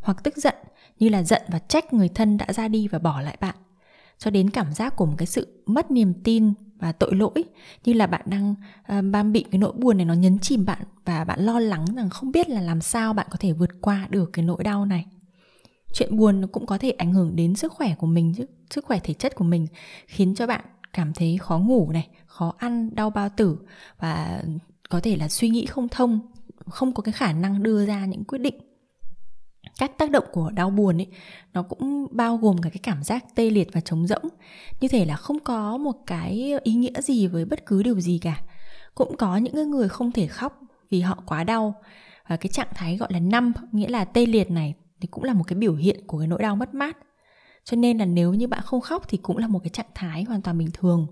hoặc 0.00 0.16
tức 0.22 0.36
giận 0.36 0.54
như 0.98 1.08
là 1.08 1.22
giận 1.22 1.42
và 1.48 1.58
trách 1.58 1.92
người 1.92 2.08
thân 2.08 2.36
đã 2.36 2.46
ra 2.52 2.68
đi 2.68 2.88
và 2.88 2.98
bỏ 2.98 3.20
lại 3.20 3.36
bạn. 3.40 3.54
Cho 4.18 4.30
đến 4.30 4.50
cảm 4.50 4.72
giác 4.72 4.96
của 4.96 5.06
một 5.06 5.14
cái 5.18 5.26
sự 5.26 5.62
mất 5.66 5.90
niềm 5.90 6.14
tin 6.24 6.52
và 6.78 6.92
tội 6.92 7.14
lỗi 7.14 7.44
như 7.84 7.92
là 7.92 8.06
bạn 8.06 8.22
đang 8.24 8.54
uh, 8.98 9.26
bị 9.32 9.44
cái 9.50 9.58
nỗi 9.58 9.72
buồn 9.72 9.96
này 9.96 10.06
nó 10.06 10.14
nhấn 10.14 10.38
chìm 10.38 10.64
bạn 10.64 10.82
và 11.04 11.24
bạn 11.24 11.40
lo 11.40 11.60
lắng 11.60 11.84
rằng 11.96 12.10
không 12.10 12.32
biết 12.32 12.48
là 12.48 12.60
làm 12.60 12.80
sao 12.80 13.12
bạn 13.12 13.26
có 13.30 13.36
thể 13.40 13.52
vượt 13.52 13.70
qua 13.80 14.06
được 14.10 14.30
cái 14.32 14.44
nỗi 14.44 14.64
đau 14.64 14.86
này 14.86 15.06
chuyện 15.92 16.16
buồn 16.16 16.40
nó 16.40 16.48
cũng 16.52 16.66
có 16.66 16.78
thể 16.78 16.90
ảnh 16.90 17.12
hưởng 17.12 17.36
đến 17.36 17.54
sức 17.54 17.72
khỏe 17.72 17.94
của 17.94 18.06
mình 18.06 18.34
chứ, 18.36 18.46
sức 18.70 18.84
khỏe 18.84 19.00
thể 19.04 19.14
chất 19.14 19.34
của 19.34 19.44
mình, 19.44 19.66
khiến 20.06 20.34
cho 20.34 20.46
bạn 20.46 20.60
cảm 20.92 21.12
thấy 21.12 21.38
khó 21.38 21.58
ngủ 21.58 21.90
này, 21.92 22.08
khó 22.26 22.54
ăn, 22.58 22.94
đau 22.94 23.10
bao 23.10 23.28
tử 23.36 23.58
và 23.98 24.42
có 24.88 25.00
thể 25.00 25.16
là 25.16 25.28
suy 25.28 25.48
nghĩ 25.48 25.66
không 25.66 25.88
thông, 25.88 26.20
không 26.66 26.92
có 26.92 27.02
cái 27.02 27.12
khả 27.12 27.32
năng 27.32 27.62
đưa 27.62 27.86
ra 27.86 28.06
những 28.06 28.24
quyết 28.24 28.38
định. 28.38 28.54
Các 29.78 29.98
tác 29.98 30.10
động 30.10 30.24
của 30.32 30.50
đau 30.50 30.70
buồn 30.70 31.00
ấy, 31.00 31.06
nó 31.52 31.62
cũng 31.62 32.06
bao 32.10 32.36
gồm 32.36 32.58
cả 32.58 32.70
cái 32.70 32.80
cảm 32.82 33.02
giác 33.02 33.24
tê 33.34 33.50
liệt 33.50 33.68
và 33.72 33.80
trống 33.80 34.06
rỗng. 34.06 34.28
Như 34.80 34.88
thể 34.88 35.04
là 35.04 35.16
không 35.16 35.38
có 35.40 35.76
một 35.76 35.96
cái 36.06 36.54
ý 36.62 36.74
nghĩa 36.74 37.00
gì 37.00 37.26
với 37.26 37.44
bất 37.44 37.66
cứ 37.66 37.82
điều 37.82 38.00
gì 38.00 38.18
cả. 38.18 38.42
Cũng 38.94 39.16
có 39.16 39.36
những 39.36 39.70
người 39.70 39.88
không 39.88 40.12
thể 40.12 40.26
khóc 40.26 40.60
vì 40.90 41.00
họ 41.00 41.22
quá 41.26 41.44
đau. 41.44 41.74
Và 42.28 42.36
cái 42.36 42.48
trạng 42.48 42.68
thái 42.74 42.96
gọi 42.96 43.12
là 43.12 43.20
năm 43.20 43.52
nghĩa 43.72 43.88
là 43.88 44.04
tê 44.04 44.26
liệt 44.26 44.50
này 44.50 44.74
thì 45.00 45.08
cũng 45.10 45.24
là 45.24 45.34
một 45.34 45.44
cái 45.46 45.58
biểu 45.58 45.74
hiện 45.74 46.06
của 46.06 46.18
cái 46.18 46.26
nỗi 46.28 46.42
đau 46.42 46.56
mất 46.56 46.74
mát. 46.74 46.96
Cho 47.64 47.76
nên 47.76 47.98
là 47.98 48.04
nếu 48.04 48.34
như 48.34 48.48
bạn 48.48 48.60
không 48.64 48.80
khóc 48.80 49.04
thì 49.08 49.18
cũng 49.18 49.36
là 49.36 49.46
một 49.46 49.58
cái 49.58 49.70
trạng 49.70 49.90
thái 49.94 50.24
hoàn 50.24 50.42
toàn 50.42 50.58
bình 50.58 50.70
thường. 50.72 51.06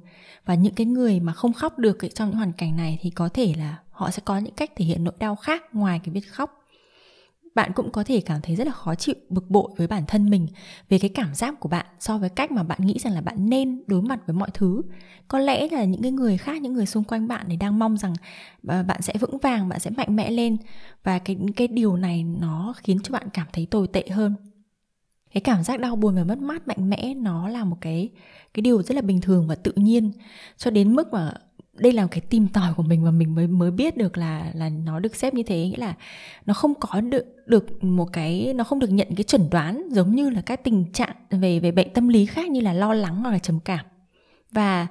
Và 0.45 0.54
những 0.54 0.75
cái 0.75 0.87
người 0.87 1.21
mà 1.21 1.33
không 1.33 1.52
khóc 1.52 1.78
được 1.78 1.99
trong 2.14 2.28
những 2.28 2.37
hoàn 2.37 2.52
cảnh 2.52 2.76
này 2.76 2.99
thì 3.00 3.11
có 3.11 3.28
thể 3.28 3.54
là 3.59 3.78
họ 3.90 4.11
sẽ 4.11 4.23
có 4.25 4.38
những 4.38 4.54
cách 4.54 4.71
thể 4.76 4.85
hiện 4.85 5.04
nỗi 5.04 5.14
đau 5.18 5.37
khác 5.37 5.62
ngoài 5.73 6.00
cái 6.04 6.14
việc 6.14 6.28
khóc 6.28 6.57
bạn 7.58 7.72
cũng 7.74 7.90
có 7.90 8.04
thể 8.04 8.20
cảm 8.20 8.40
thấy 8.42 8.56
rất 8.56 8.66
là 8.66 8.72
khó 8.72 8.94
chịu, 8.94 9.14
bực 9.28 9.50
bội 9.50 9.70
với 9.76 9.86
bản 9.86 10.04
thân 10.06 10.30
mình, 10.30 10.46
về 10.88 10.98
cái 10.98 11.10
cảm 11.10 11.34
giác 11.34 11.60
của 11.60 11.68
bạn 11.68 11.86
so 12.00 12.18
với 12.18 12.28
cách 12.28 12.50
mà 12.50 12.62
bạn 12.62 12.78
nghĩ 12.82 12.98
rằng 12.98 13.12
là 13.12 13.20
bạn 13.20 13.50
nên 13.50 13.82
đối 13.86 14.02
mặt 14.02 14.20
với 14.26 14.34
mọi 14.34 14.48
thứ. 14.54 14.82
Có 15.28 15.38
lẽ 15.38 15.68
là 15.68 15.84
những 15.84 16.02
cái 16.02 16.10
người 16.10 16.38
khác, 16.38 16.62
những 16.62 16.72
người 16.72 16.86
xung 16.86 17.04
quanh 17.04 17.28
bạn 17.28 17.46
thì 17.48 17.56
đang 17.56 17.78
mong 17.78 17.96
rằng 17.96 18.14
à, 18.68 18.82
bạn 18.82 19.02
sẽ 19.02 19.12
vững 19.20 19.38
vàng, 19.38 19.68
bạn 19.68 19.80
sẽ 19.80 19.90
mạnh 19.90 20.16
mẽ 20.16 20.30
lên. 20.30 20.56
Và 21.04 21.18
cái 21.18 21.36
cái 21.56 21.68
điều 21.68 21.96
này 21.96 22.24
nó 22.24 22.74
khiến 22.76 22.98
cho 23.02 23.12
bạn 23.12 23.28
cảm 23.32 23.46
thấy 23.52 23.66
tồi 23.70 23.88
tệ 23.88 24.08
hơn. 24.10 24.34
Cái 25.32 25.40
cảm 25.40 25.64
giác 25.64 25.80
đau 25.80 25.96
buồn 25.96 26.14
và 26.14 26.24
mất 26.24 26.38
mát 26.38 26.68
mạnh 26.68 26.90
mẽ 26.90 27.14
nó 27.14 27.48
là 27.48 27.64
một 27.64 27.76
cái 27.80 28.08
cái 28.54 28.62
điều 28.62 28.82
rất 28.82 28.94
là 28.94 29.02
bình 29.02 29.20
thường 29.20 29.46
và 29.48 29.54
tự 29.54 29.72
nhiên. 29.76 30.12
Cho 30.56 30.70
đến 30.70 30.94
mức 30.94 31.12
mà 31.12 31.32
đây 31.80 31.92
là 31.92 32.06
cái 32.11 32.20
tìm 32.20 32.49
tòi 32.49 32.75
của 32.75 32.82
mình 32.82 33.04
và 33.04 33.11
mình 33.11 33.35
mới 33.35 33.47
mới 33.47 33.70
biết 33.70 33.97
được 33.97 34.18
là 34.18 34.50
là 34.54 34.68
nó 34.68 35.00
được 35.00 35.16
xếp 35.16 35.35
như 35.35 35.42
thế. 35.42 35.68
Nghĩa 35.68 35.76
là 35.76 35.94
nó 36.47 36.54
không 36.54 36.75
có 36.75 37.00
được 37.00 37.26
được 37.47 37.85
một 37.85 38.12
cái 38.12 38.52
nó 38.56 38.64
không 38.64 38.78
được 38.78 38.90
nhận 38.90 39.08
cái 39.16 39.25
chuẩn 39.25 39.50
đoán 39.50 39.88
giống 39.90 40.14
như 40.14 40.30
là 40.30 40.40
các 40.40 40.64
tình 40.64 40.92
trạng 40.92 41.16
về 41.30 41.61
về 41.61 41.73
bệnh 41.73 41.92
tâm 41.92 42.08
lý 42.08 42.26
khác 42.26 42.50
như 42.50 42.61
là 42.61 42.73
lo 42.73 42.94
lắng 42.94 43.23
hoặc 43.23 43.30
là 43.30 43.38
trầm 43.38 43.61
cảm. 43.61 43.87
Và 44.52 44.87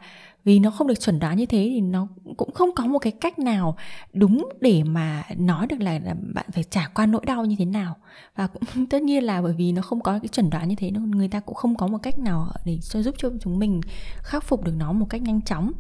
vì 0.48 0.60
nó 0.60 0.72
không 0.72 0.88
được 0.88 1.00
chuẩn 1.00 1.20
đoán 1.20 1.38
như 1.38 1.46
thế 1.46 1.70
thì 1.74 1.82
nó 1.82 2.08
cũng 2.38 2.52
không 2.52 2.70
có 2.76 2.86
một 2.86 3.00
cái 3.00 3.12
cách 3.12 3.40
nào 3.40 3.78
đúng 4.14 4.50
để 4.62 4.84
mà 4.84 5.24
nói 5.38 5.68
được 5.68 5.82
là, 5.82 6.00
là 6.00 6.16
bạn 6.34 6.46
phải 6.52 6.64
trải 6.64 6.86
qua 6.94 7.06
nỗi 7.06 7.26
đau 7.26 7.46
như 7.46 7.56
thế 7.60 7.66
nào. 7.66 7.96
Và 8.36 8.48
cũng 8.48 8.86
tất 8.90 9.02
nhiên 9.02 9.24
là 9.24 9.42
bởi 9.42 9.54
vì 9.54 9.72
nó 9.72 9.82
không 9.82 10.02
có 10.02 10.20
cái 10.20 10.28
chuẩn 10.28 10.50
đoán 10.50 10.68
như 10.68 10.76
thế 10.76 10.92
người 10.92 11.28
ta 11.28 11.40
cũng 11.40 11.56
không 11.56 11.76
có 11.76 11.88
một 11.88 11.98
cách 11.98 12.20
nào 12.20 12.52
để 12.66 12.80
cho 12.82 13.02
giúp 13.02 13.16
cho 13.18 13.30
chúng 13.42 13.60
mình 13.60 13.82
khắc 14.18 14.44
phục 14.44 14.64
được 14.64 14.74
nó 14.78 14.92
một 14.92 15.06
cách 15.10 15.22
nhanh 15.22 15.42
chóng 15.42 15.72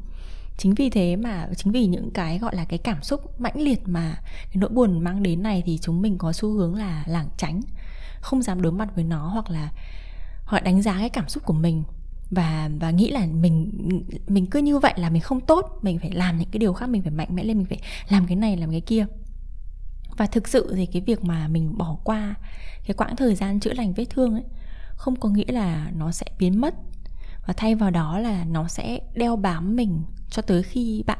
chính 0.58 0.74
vì 0.74 0.90
thế 0.90 1.16
mà, 1.16 1.48
chính 1.56 1.74
vì 1.74 1.86
những 1.86 2.12
cái 2.14 2.40
gọi 2.40 2.56
là 2.56 2.66
cái 2.66 2.80
cảm 2.80 3.04
xúc 3.04 3.40
mãnh 3.40 3.62
liệt 3.62 3.82
mà 3.86 4.16
cái 4.44 4.56
nỗi 4.56 4.70
buồn 4.70 5.00
mang 5.00 5.24
đến 5.24 5.44
này 5.44 5.64
thì 5.66 5.78
chúng 5.82 6.02
mình 6.02 6.18
có 6.18 6.34
xu 6.34 6.52
hướng 6.52 6.76
là 6.76 7.04
lảng 7.08 7.30
tránh, 7.38 7.62
không 8.22 8.42
dám 8.42 8.62
đối 8.62 8.72
mặt 8.72 8.90
với 8.96 9.04
nó 9.04 9.28
hoặc 9.28 9.50
là 9.50 9.72
họ 10.44 10.60
đánh 10.60 10.82
giá 10.82 10.98
cái 11.00 11.10
cảm 11.10 11.30
xúc 11.30 11.46
của 11.46 11.54
mình. 11.54 11.84
Và 12.32 12.70
và 12.80 12.92
nghĩ 12.92 13.12
là 13.12 13.26
mình 13.26 13.72
mình 14.28 14.46
cứ 14.46 14.60
như 14.60 14.80
vậy 14.80 14.94
là 14.98 15.10
mình 15.10 15.22
không 15.22 15.42
tốt, 15.42 15.80
mình 15.82 16.00
phải 16.00 16.12
làm 16.12 16.38
những 16.38 16.50
cái 16.52 16.60
điều 16.60 16.74
khác, 16.74 16.90
mình 16.90 17.02
phải 17.02 17.12
mạnh 17.12 17.36
mẽ 17.36 17.44
lên, 17.44 17.58
mình 17.58 17.66
phải 17.66 17.82
làm 18.10 18.28
cái 18.28 18.36
này, 18.36 18.58
làm 18.58 18.72
cái 18.72 18.82
kia. 18.82 19.06
Và 20.18 20.26
thực 20.26 20.48
sự 20.48 20.74
thì 20.76 20.86
cái 20.86 21.02
việc 21.02 21.24
mà 21.24 21.48
mình 21.48 21.78
bỏ 21.78 21.98
qua 22.04 22.36
cái 22.86 22.94
quãng 22.94 23.16
thời 23.16 23.36
gian 23.36 23.60
chữa 23.60 23.74
lành 23.74 23.94
vết 23.94 24.06
thương 24.10 24.34
ấy, 24.34 24.44
không 24.96 25.16
có 25.16 25.30
nghĩa 25.30 25.52
là 25.52 25.92
nó 25.96 26.12
sẽ 26.12 26.26
biến 26.40 26.62
mất 26.62 26.74
và 27.48 27.54
thay 27.58 27.75
vào 27.75 27.92
đó 27.92 28.20
là 28.20 28.46
nó 28.46 28.68
sẽ 28.68 29.00
đeo 29.16 29.36
bám 29.36 29.75
mình 29.75 30.04
cho 30.30 30.42
tới 30.42 30.63
khi 30.63 31.04
bạn 31.08 31.20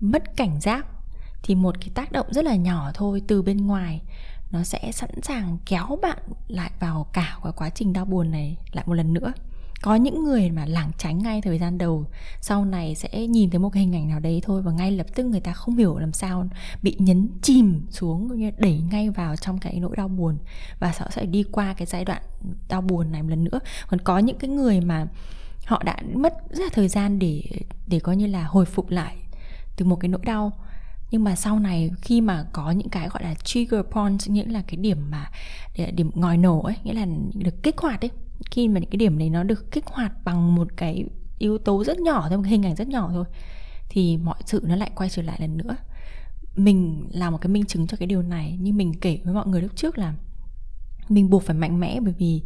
mất 0.00 0.36
cảnh 0.36 0.60
giác. 0.60 0.86
Thì 1.42 1.54
một 1.54 1.80
cái 1.80 1.88
tác 1.94 2.12
động 2.12 2.26
rất 2.30 2.44
là 2.44 2.54
nhỏ 2.56 2.90
thôi 2.94 3.22
từ 3.26 3.42
bên 3.42 3.66
ngoài, 3.66 4.02
nó 4.50 4.62
sẽ 4.62 4.92
sẵn 4.92 5.10
sàng 5.22 5.58
kéo 5.66 5.98
bạn 6.02 6.18
lại 6.48 6.70
vào 6.80 7.06
cả 7.12 7.38
cái 7.44 7.52
quá 7.56 7.70
trình 7.70 7.92
đau 7.92 8.04
buồn 8.04 8.30
này 8.30 8.56
lại 8.72 8.84
một 8.88 8.94
lần 8.94 9.12
nữa. 9.12 9.32
Có 9.82 9.94
những 9.94 10.24
người 10.24 10.50
mà 10.50 10.64
lảng 10.66 10.90
tránh 10.98 11.18
ngay 11.18 11.40
thời 11.40 11.58
gian 11.58 11.78
đầu, 11.78 12.06
sau 12.40 12.64
này 12.64 12.94
sẽ 12.94 13.26
nhìn 13.26 13.50
thấy 13.50 13.58
một 13.58 13.70
cái 13.70 13.82
hình 13.82 13.94
ảnh 13.94 14.08
nào 14.08 14.20
đấy 14.20 14.40
thôi 14.44 14.62
và 14.62 14.72
ngay 14.72 14.92
lập 14.92 15.06
tức 15.14 15.24
người 15.24 15.40
ta 15.40 15.52
không 15.52 15.76
hiểu 15.76 15.98
làm 15.98 16.12
sao 16.12 16.48
bị 16.82 16.96
nhấn 16.98 17.28
chìm 17.42 17.86
xuống 17.90 18.36
như 18.36 18.50
đẩy 18.58 18.80
ngay 18.90 19.10
vào 19.10 19.36
trong 19.36 19.58
cái 19.58 19.80
nỗi 19.80 19.96
đau 19.96 20.08
buồn. 20.08 20.38
Và 20.78 20.92
họ 20.98 21.06
sẽ 21.10 21.26
đi 21.26 21.42
qua 21.42 21.74
cái 21.74 21.86
giai 21.86 22.04
đoạn 22.04 22.22
đau 22.68 22.80
buồn 22.80 23.12
này 23.12 23.22
một 23.22 23.28
lần 23.28 23.44
nữa. 23.44 23.58
Còn 23.86 24.00
có 24.00 24.18
những 24.18 24.38
cái 24.38 24.50
người 24.50 24.80
mà 24.80 25.06
họ 25.66 25.82
đã 25.84 25.96
mất 26.14 26.34
rất 26.50 26.64
là 26.64 26.70
thời 26.72 26.88
gian 26.88 27.18
để 27.18 27.42
để 27.86 28.00
coi 28.00 28.16
như 28.16 28.26
là 28.26 28.44
hồi 28.44 28.64
phục 28.64 28.90
lại 28.90 29.16
từ 29.76 29.84
một 29.84 29.96
cái 29.96 30.08
nỗi 30.08 30.20
đau. 30.24 30.52
Nhưng 31.10 31.24
mà 31.24 31.36
sau 31.36 31.58
này 31.58 31.90
khi 32.02 32.20
mà 32.20 32.44
có 32.52 32.70
những 32.70 32.88
cái 32.88 33.08
gọi 33.08 33.22
là 33.22 33.34
trigger 33.34 33.80
points 33.90 34.28
nghĩa 34.28 34.44
là 34.44 34.62
cái 34.66 34.76
điểm 34.76 35.10
mà 35.10 35.30
điểm 35.94 36.10
ngòi 36.14 36.36
nổ 36.36 36.60
ấy 36.60 36.74
nghĩa 36.84 36.92
là 36.92 37.06
được 37.34 37.62
kích 37.62 37.78
hoạt 37.78 38.04
ấy 38.04 38.10
khi 38.50 38.68
mà 38.68 38.80
những 38.80 38.90
cái 38.90 38.96
điểm 38.96 39.18
đấy 39.18 39.30
nó 39.30 39.42
được 39.42 39.70
kích 39.70 39.86
hoạt 39.86 40.24
bằng 40.24 40.54
một 40.54 40.68
cái 40.76 41.04
yếu 41.38 41.58
tố 41.58 41.84
rất 41.84 41.98
nhỏ 41.98 42.26
thôi 42.28 42.36
một 42.38 42.42
cái 42.42 42.50
hình 42.50 42.66
ảnh 42.66 42.76
rất 42.76 42.88
nhỏ 42.88 43.10
thôi 43.12 43.24
thì 43.88 44.16
mọi 44.16 44.36
sự 44.46 44.62
nó 44.64 44.76
lại 44.76 44.90
quay 44.94 45.10
trở 45.10 45.22
lại 45.22 45.36
lần 45.40 45.56
nữa. 45.56 45.76
Mình 46.56 47.08
là 47.12 47.30
một 47.30 47.38
cái 47.40 47.48
minh 47.48 47.64
chứng 47.64 47.86
cho 47.86 47.96
cái 47.96 48.06
điều 48.06 48.22
này 48.22 48.58
như 48.60 48.72
mình 48.72 48.94
kể 49.00 49.20
với 49.24 49.34
mọi 49.34 49.46
người 49.46 49.62
lúc 49.62 49.76
trước 49.76 49.98
là 49.98 50.14
mình 51.08 51.30
buộc 51.30 51.42
phải 51.42 51.56
mạnh 51.56 51.80
mẽ 51.80 52.00
bởi 52.00 52.14
vì 52.18 52.42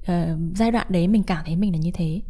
uh, 0.00 0.38
giai 0.54 0.70
đoạn 0.70 0.86
đấy 0.90 1.08
mình 1.08 1.22
cảm 1.22 1.44
thấy 1.46 1.56
mình 1.56 1.72
là 1.72 1.78
như 1.78 1.90
thế 1.94 2.20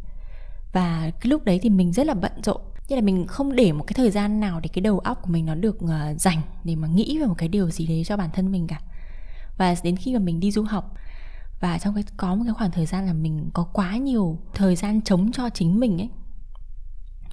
và 0.73 1.11
cái 1.19 1.29
lúc 1.29 1.43
đấy 1.43 1.59
thì 1.61 1.69
mình 1.69 1.93
rất 1.93 2.07
là 2.07 2.13
bận 2.13 2.31
rộn. 2.43 2.61
Như 2.87 2.95
là 2.95 3.01
mình 3.01 3.27
không 3.27 3.55
để 3.55 3.71
một 3.71 3.83
cái 3.87 3.93
thời 3.93 4.11
gian 4.11 4.39
nào 4.39 4.59
để 4.59 4.69
cái 4.73 4.81
đầu 4.81 4.99
óc 4.99 5.21
của 5.21 5.31
mình 5.31 5.45
nó 5.45 5.55
được 5.55 5.77
uh, 5.83 5.91
dành 6.17 6.41
để 6.63 6.75
mà 6.75 6.87
nghĩ 6.87 7.19
về 7.19 7.25
một 7.25 7.35
cái 7.37 7.49
điều 7.49 7.69
gì 7.69 7.87
đấy 7.87 8.03
cho 8.05 8.17
bản 8.17 8.29
thân 8.33 8.51
mình 8.51 8.67
cả. 8.67 8.81
Và 9.57 9.75
đến 9.83 9.95
khi 9.95 10.13
mà 10.13 10.19
mình 10.19 10.39
đi 10.39 10.51
du 10.51 10.63
học 10.63 10.93
và 11.61 11.77
trong 11.77 11.95
cái 11.95 12.03
có 12.17 12.35
một 12.35 12.43
cái 12.45 12.53
khoảng 12.53 12.71
thời 12.71 12.85
gian 12.85 13.05
là 13.05 13.13
mình 13.13 13.49
có 13.53 13.63
quá 13.63 13.97
nhiều 13.97 14.39
thời 14.53 14.75
gian 14.75 15.01
chống 15.01 15.31
cho 15.31 15.49
chính 15.49 15.79
mình 15.79 16.01
ấy. 16.01 16.09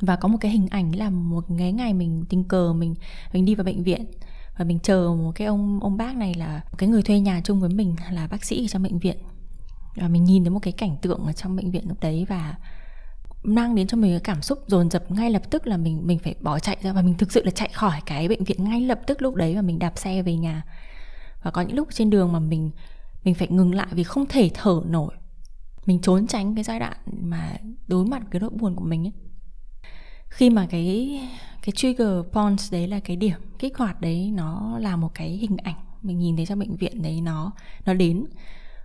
Và 0.00 0.16
có 0.16 0.28
một 0.28 0.38
cái 0.40 0.50
hình 0.50 0.68
ảnh 0.70 0.96
là 0.96 1.10
một 1.10 1.44
cái 1.58 1.72
ngày 1.72 1.94
mình 1.94 2.24
tình 2.28 2.44
cờ 2.44 2.72
mình 2.72 2.94
mình 3.32 3.44
đi 3.44 3.54
vào 3.54 3.64
bệnh 3.64 3.82
viện 3.82 4.06
và 4.58 4.64
mình 4.64 4.78
chờ 4.78 5.14
một 5.18 5.32
cái 5.34 5.46
ông 5.46 5.80
ông 5.82 5.96
bác 5.96 6.16
này 6.16 6.34
là 6.34 6.60
cái 6.78 6.88
người 6.88 7.02
thuê 7.02 7.20
nhà 7.20 7.40
chung 7.44 7.60
với 7.60 7.70
mình 7.70 7.96
là 8.10 8.26
bác 8.26 8.44
sĩ 8.44 8.64
ở 8.64 8.68
trong 8.68 8.82
bệnh 8.82 8.98
viện. 8.98 9.16
Và 9.96 10.08
mình 10.08 10.24
nhìn 10.24 10.44
thấy 10.44 10.50
một 10.50 10.60
cái 10.62 10.72
cảnh 10.72 10.96
tượng 11.02 11.26
ở 11.26 11.32
trong 11.32 11.56
bệnh 11.56 11.70
viện 11.70 11.88
lúc 11.88 12.00
đấy 12.00 12.26
và 12.28 12.54
mang 13.42 13.74
đến 13.74 13.86
cho 13.86 13.96
mình 13.96 14.12
cái 14.12 14.20
cảm 14.20 14.42
xúc 14.42 14.58
dồn 14.66 14.90
dập 14.90 15.10
ngay 15.10 15.30
lập 15.30 15.42
tức 15.50 15.66
là 15.66 15.76
mình 15.76 16.06
mình 16.06 16.18
phải 16.18 16.34
bỏ 16.40 16.58
chạy 16.58 16.76
ra 16.82 16.92
và 16.92 17.02
mình 17.02 17.14
thực 17.14 17.32
sự 17.32 17.42
là 17.44 17.50
chạy 17.50 17.68
khỏi 17.72 18.00
cái 18.06 18.28
bệnh 18.28 18.44
viện 18.44 18.64
ngay 18.64 18.80
lập 18.80 19.00
tức 19.06 19.22
lúc 19.22 19.34
đấy 19.34 19.54
và 19.54 19.62
mình 19.62 19.78
đạp 19.78 19.92
xe 19.96 20.22
về 20.22 20.36
nhà. 20.36 20.62
Và 21.42 21.50
có 21.50 21.62
những 21.62 21.76
lúc 21.76 21.88
trên 21.92 22.10
đường 22.10 22.32
mà 22.32 22.38
mình 22.38 22.70
mình 23.24 23.34
phải 23.34 23.48
ngừng 23.48 23.74
lại 23.74 23.86
vì 23.90 24.02
không 24.02 24.26
thể 24.26 24.50
thở 24.54 24.82
nổi. 24.86 25.14
Mình 25.86 26.00
trốn 26.00 26.26
tránh 26.26 26.54
cái 26.54 26.64
giai 26.64 26.78
đoạn 26.78 26.96
mà 27.22 27.56
đối 27.86 28.06
mặt 28.06 28.22
cái 28.30 28.40
nỗi 28.40 28.50
buồn 28.50 28.76
của 28.76 28.84
mình 28.84 29.06
ấy. 29.06 29.12
Khi 30.28 30.50
mà 30.50 30.66
cái 30.70 31.20
cái 31.62 31.72
trigger 31.76 32.08
points 32.32 32.72
đấy 32.72 32.86
là 32.88 33.00
cái 33.00 33.16
điểm 33.16 33.40
kích 33.58 33.76
hoạt 33.76 34.00
đấy, 34.00 34.30
nó 34.34 34.78
là 34.78 34.96
một 34.96 35.10
cái 35.14 35.28
hình 35.28 35.56
ảnh 35.56 35.74
mình 36.02 36.18
nhìn 36.18 36.36
thấy 36.36 36.46
trong 36.46 36.58
bệnh 36.58 36.76
viện 36.76 37.02
đấy, 37.02 37.20
nó 37.20 37.52
nó 37.86 37.94
đến 37.94 38.24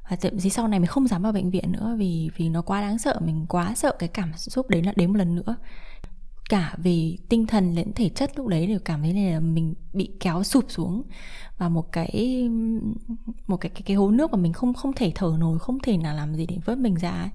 và 0.10 0.16
thậm 0.16 0.40
chí 0.40 0.50
sau 0.50 0.68
này 0.68 0.80
mình 0.80 0.88
không 0.88 1.08
dám 1.08 1.22
vào 1.22 1.32
bệnh 1.32 1.52
viện 1.52 1.72
nữa 1.72 1.96
vì 1.98 2.30
vì 2.38 2.50
nó 2.50 2.62
quá 2.62 2.82
đáng 2.82 3.00
sợ 3.00 3.20
mình 3.26 3.46
quá 3.50 3.76
sợ 3.76 3.96
cái 4.00 4.10
cảm 4.10 4.34
xúc 4.38 4.70
đấy 4.70 4.84
là 4.84 4.94
đến 4.96 5.12
một 5.12 5.18
lần 5.18 5.36
nữa 5.36 5.56
cả 6.50 6.76
về 6.78 7.18
tinh 7.30 7.48
thần 7.48 7.76
lẫn 7.76 7.94
thể 7.94 8.10
chất 8.10 8.38
lúc 8.38 8.48
đấy 8.48 8.68
đều 8.68 8.80
cảm 8.86 9.02
thấy 9.02 9.14
là 9.14 9.40
mình 9.40 9.74
bị 9.94 10.12
kéo 10.20 10.44
sụp 10.44 10.66
xuống 10.68 11.04
và 11.58 11.70
một 11.70 11.92
cái 11.92 12.50
một 13.48 13.58
cái 13.58 13.70
cái, 13.70 13.82
cái 13.86 13.96
hố 13.96 14.12
nước 14.12 14.32
mà 14.32 14.38
mình 14.38 14.54
không 14.54 14.74
không 14.74 14.94
thể 14.94 15.12
thở 15.16 15.36
nổi 15.40 15.60
không 15.60 15.80
thể 15.80 15.98
nào 15.98 16.16
làm 16.16 16.36
gì 16.36 16.46
để 16.46 16.58
vớt 16.66 16.78
mình 16.78 16.96
ra 16.96 17.12
ấy. 17.12 17.30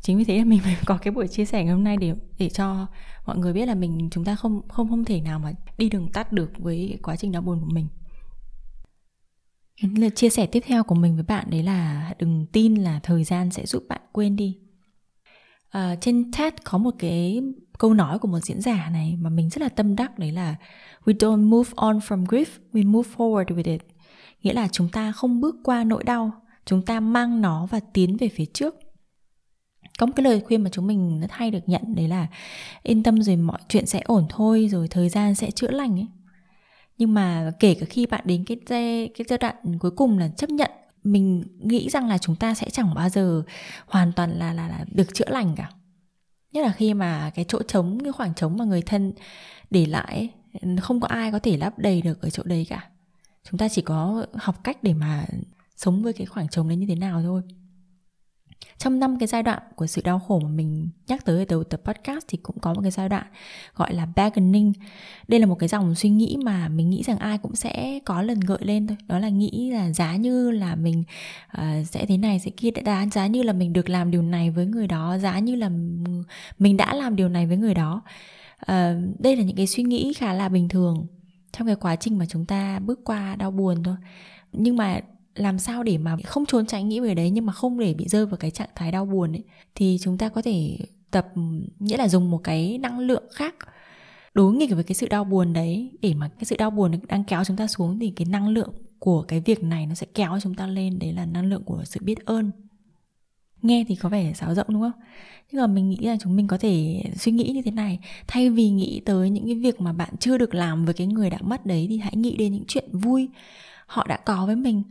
chính 0.00 0.18
vì 0.18 0.24
thế 0.24 0.38
là 0.38 0.44
mình 0.44 0.60
phải 0.60 0.76
có 0.86 0.98
cái 1.02 1.12
buổi 1.12 1.28
chia 1.28 1.44
sẻ 1.44 1.64
ngày 1.64 1.74
hôm 1.74 1.84
nay 1.84 1.96
để 1.96 2.14
để 2.38 2.48
cho 2.48 2.86
mọi 3.26 3.38
người 3.38 3.52
biết 3.52 3.66
là 3.66 3.74
mình 3.74 4.08
chúng 4.10 4.24
ta 4.24 4.36
không 4.36 4.68
không 4.68 4.88
không 4.88 5.04
thể 5.04 5.20
nào 5.20 5.38
mà 5.38 5.52
đi 5.78 5.88
đường 5.88 6.08
tắt 6.12 6.32
được 6.32 6.50
với 6.58 6.98
quá 7.02 7.16
trình 7.16 7.32
đau 7.32 7.42
buồn 7.42 7.60
của 7.60 7.70
mình 7.70 7.86
lời 9.82 10.10
chia 10.10 10.28
sẻ 10.28 10.46
tiếp 10.46 10.62
theo 10.66 10.84
của 10.84 10.94
mình 10.94 11.14
với 11.14 11.24
bạn 11.24 11.46
đấy 11.50 11.62
là 11.62 12.12
đừng 12.18 12.46
tin 12.52 12.74
là 12.74 13.00
thời 13.02 13.24
gian 13.24 13.50
sẽ 13.50 13.66
giúp 13.66 13.82
bạn 13.88 14.00
quên 14.12 14.36
đi. 14.36 14.58
À, 15.68 15.96
trên 16.00 16.32
TED 16.32 16.54
có 16.64 16.78
một 16.78 16.94
cái 16.98 17.42
câu 17.78 17.94
nói 17.94 18.18
của 18.18 18.28
một 18.28 18.40
diễn 18.40 18.60
giả 18.60 18.88
này 18.92 19.16
mà 19.20 19.30
mình 19.30 19.50
rất 19.50 19.62
là 19.62 19.68
tâm 19.68 19.96
đắc 19.96 20.18
đấy 20.18 20.32
là 20.32 20.54
we 21.04 21.16
don't 21.16 21.48
move 21.48 21.70
on 21.76 21.98
from 21.98 22.24
grief 22.24 22.46
we 22.72 22.90
move 22.90 23.10
forward 23.16 23.44
with 23.44 23.72
it. 23.72 23.82
Nghĩa 24.42 24.52
là 24.52 24.68
chúng 24.72 24.88
ta 24.88 25.12
không 25.12 25.40
bước 25.40 25.56
qua 25.64 25.84
nỗi 25.84 26.04
đau 26.04 26.32
chúng 26.66 26.82
ta 26.82 27.00
mang 27.00 27.40
nó 27.40 27.66
và 27.66 27.80
tiến 27.92 28.16
về 28.16 28.28
phía 28.28 28.44
trước. 28.44 28.74
Có 29.98 30.06
một 30.06 30.12
cái 30.16 30.24
lời 30.24 30.40
khuyên 30.40 30.62
mà 30.62 30.70
chúng 30.70 30.86
mình 30.86 31.20
rất 31.20 31.32
hay 31.32 31.50
được 31.50 31.68
nhận 31.68 31.82
đấy 31.94 32.08
là 32.08 32.26
yên 32.82 33.02
tâm 33.02 33.22
rồi 33.22 33.36
mọi 33.36 33.58
chuyện 33.68 33.86
sẽ 33.86 34.00
ổn 34.04 34.26
thôi 34.28 34.68
rồi 34.70 34.88
thời 34.88 35.08
gian 35.08 35.34
sẽ 35.34 35.50
chữa 35.50 35.70
lành 35.70 35.98
ấy 35.98 36.06
nhưng 36.98 37.14
mà 37.14 37.52
kể 37.60 37.74
cả 37.74 37.86
khi 37.90 38.06
bạn 38.06 38.22
đến 38.24 38.44
cái 38.44 38.56
giai 38.66 39.10
cái 39.18 39.24
giai 39.28 39.38
đoạn 39.38 39.78
cuối 39.78 39.90
cùng 39.90 40.18
là 40.18 40.28
chấp 40.28 40.50
nhận 40.50 40.70
mình 41.04 41.44
nghĩ 41.60 41.88
rằng 41.90 42.08
là 42.08 42.18
chúng 42.18 42.36
ta 42.36 42.54
sẽ 42.54 42.70
chẳng 42.70 42.94
bao 42.94 43.08
giờ 43.08 43.42
hoàn 43.86 44.12
toàn 44.12 44.38
là 44.38 44.52
là, 44.52 44.68
là 44.68 44.84
được 44.92 45.14
chữa 45.14 45.28
lành 45.28 45.54
cả. 45.56 45.70
Nhất 46.52 46.62
là 46.62 46.72
khi 46.72 46.94
mà 46.94 47.30
cái 47.34 47.44
chỗ 47.48 47.62
trống 47.62 47.98
cái 48.02 48.12
khoảng 48.12 48.34
trống 48.34 48.56
mà 48.56 48.64
người 48.64 48.82
thân 48.82 49.12
để 49.70 49.86
lại 49.86 50.30
không 50.80 51.00
có 51.00 51.08
ai 51.08 51.32
có 51.32 51.38
thể 51.38 51.56
lấp 51.56 51.78
đầy 51.78 52.02
được 52.02 52.22
ở 52.22 52.30
chỗ 52.30 52.42
đấy 52.46 52.66
cả. 52.68 52.90
Chúng 53.50 53.58
ta 53.58 53.68
chỉ 53.68 53.82
có 53.82 54.26
học 54.34 54.64
cách 54.64 54.82
để 54.82 54.94
mà 54.94 55.26
sống 55.76 56.02
với 56.02 56.12
cái 56.12 56.26
khoảng 56.26 56.48
trống 56.48 56.68
đấy 56.68 56.76
như 56.76 56.86
thế 56.86 56.94
nào 56.94 57.22
thôi 57.22 57.42
trong 58.78 58.98
năm 58.98 59.18
cái 59.18 59.26
giai 59.26 59.42
đoạn 59.42 59.62
của 59.74 59.86
sự 59.86 60.02
đau 60.04 60.18
khổ 60.18 60.40
mà 60.40 60.48
mình 60.48 60.88
nhắc 61.06 61.24
tới 61.24 61.38
ở 61.38 61.44
đầu 61.48 61.64
tập 61.64 61.80
podcast 61.84 62.24
thì 62.28 62.38
cũng 62.42 62.58
có 62.58 62.74
một 62.74 62.80
cái 62.82 62.90
giai 62.90 63.08
đoạn 63.08 63.26
gọi 63.74 63.94
là 63.94 64.06
bargaining. 64.16 64.72
Đây 65.28 65.40
là 65.40 65.46
một 65.46 65.54
cái 65.54 65.68
dòng 65.68 65.94
suy 65.94 66.08
nghĩ 66.08 66.36
mà 66.44 66.68
mình 66.68 66.90
nghĩ 66.90 67.02
rằng 67.02 67.18
ai 67.18 67.38
cũng 67.38 67.56
sẽ 67.56 68.00
có 68.04 68.22
lần 68.22 68.40
gợi 68.40 68.58
lên 68.60 68.86
thôi. 68.86 68.96
Đó 69.06 69.18
là 69.18 69.28
nghĩ 69.28 69.70
là 69.70 69.92
giá 69.92 70.16
như 70.16 70.50
là 70.50 70.74
mình 70.74 71.04
uh, 71.58 71.86
sẽ 71.86 72.06
thế 72.06 72.16
này 72.16 72.38
sẽ 72.38 72.50
kia 72.50 72.70
đã 72.70 73.06
giá 73.06 73.26
như 73.26 73.42
là 73.42 73.52
mình 73.52 73.72
được 73.72 73.88
làm 73.88 74.10
điều 74.10 74.22
này 74.22 74.50
với 74.50 74.66
người 74.66 74.86
đó 74.86 75.18
giá 75.18 75.38
như 75.38 75.54
là 75.54 75.68
mình 76.58 76.76
đã 76.76 76.94
làm 76.94 77.16
điều 77.16 77.28
này 77.28 77.46
với 77.46 77.56
người 77.56 77.74
đó. 77.74 78.02
Uh, 78.62 79.18
đây 79.18 79.36
là 79.36 79.42
những 79.42 79.56
cái 79.56 79.66
suy 79.66 79.82
nghĩ 79.82 80.12
khá 80.12 80.32
là 80.32 80.48
bình 80.48 80.68
thường 80.68 81.06
trong 81.52 81.66
cái 81.66 81.76
quá 81.76 81.96
trình 81.96 82.18
mà 82.18 82.26
chúng 82.26 82.46
ta 82.46 82.78
bước 82.78 83.00
qua 83.04 83.36
đau 83.36 83.50
buồn 83.50 83.82
thôi. 83.82 83.96
Nhưng 84.52 84.76
mà 84.76 85.00
làm 85.36 85.58
sao 85.58 85.82
để 85.82 85.98
mà 85.98 86.16
không 86.24 86.46
trốn 86.46 86.66
tránh 86.66 86.88
nghĩ 86.88 87.00
về 87.00 87.14
đấy, 87.14 87.30
nhưng 87.30 87.46
mà 87.46 87.52
không 87.52 87.78
để 87.78 87.94
bị 87.94 88.08
rơi 88.08 88.26
vào 88.26 88.36
cái 88.36 88.50
trạng 88.50 88.68
thái 88.74 88.92
đau 88.92 89.06
buồn 89.06 89.32
ấy, 89.32 89.44
thì 89.74 89.98
chúng 90.00 90.18
ta 90.18 90.28
có 90.28 90.42
thể 90.42 90.78
tập, 91.10 91.32
nghĩa 91.78 91.96
là 91.96 92.08
dùng 92.08 92.30
một 92.30 92.38
cái 92.44 92.78
năng 92.78 92.98
lượng 92.98 93.24
khác 93.34 93.54
đối 94.34 94.54
nghịch 94.54 94.74
với 94.74 94.84
cái 94.84 94.94
sự 94.94 95.08
đau 95.08 95.24
buồn 95.24 95.52
đấy. 95.52 95.90
Để 96.02 96.14
mà 96.14 96.28
cái 96.28 96.44
sự 96.44 96.56
đau 96.56 96.70
buồn 96.70 96.92
đang 97.08 97.24
kéo 97.24 97.44
chúng 97.44 97.56
ta 97.56 97.66
xuống 97.66 97.98
thì 97.98 98.10
cái 98.16 98.26
năng 98.26 98.48
lượng 98.48 98.72
của 98.98 99.22
cái 99.22 99.40
việc 99.40 99.64
này 99.64 99.86
nó 99.86 99.94
sẽ 99.94 100.06
kéo 100.14 100.38
chúng 100.42 100.54
ta 100.54 100.66
lên. 100.66 100.98
Đấy 100.98 101.12
là 101.12 101.26
năng 101.26 101.46
lượng 101.46 101.62
của 101.64 101.82
sự 101.84 102.00
biết 102.04 102.24
ơn. 102.24 102.50
Nghe 103.62 103.84
thì 103.88 103.96
có 103.96 104.08
vẻ 104.08 104.32
sáo 104.32 104.54
rộng, 104.54 104.66
đúng 104.68 104.82
không? 104.82 105.00
Nhưng 105.52 105.60
mà 105.60 105.66
mình 105.66 105.90
nghĩ 105.90 105.96
là 106.00 106.16
chúng 106.20 106.36
mình 106.36 106.46
có 106.46 106.58
thể 106.58 107.02
suy 107.16 107.32
nghĩ 107.32 107.50
như 107.50 107.62
thế 107.62 107.70
này. 107.70 107.98
Thay 108.26 108.50
vì 108.50 108.70
nghĩ 108.70 109.00
tới 109.04 109.30
những 109.30 109.44
cái 109.44 109.54
việc 109.54 109.80
mà 109.80 109.92
bạn 109.92 110.16
chưa 110.20 110.38
được 110.38 110.54
làm 110.54 110.84
với 110.84 110.94
cái 110.94 111.06
người 111.06 111.30
đã 111.30 111.38
mất 111.40 111.66
đấy, 111.66 111.86
thì 111.88 111.98
hãy 111.98 112.16
nghĩ 112.16 112.36
đến 112.36 112.52
những 112.52 112.64
chuyện 112.68 112.88
vui 112.92 113.28
họ 113.86 114.06
đã 114.08 114.16
có 114.16 114.46
với 114.46 114.56
mình 114.56 114.82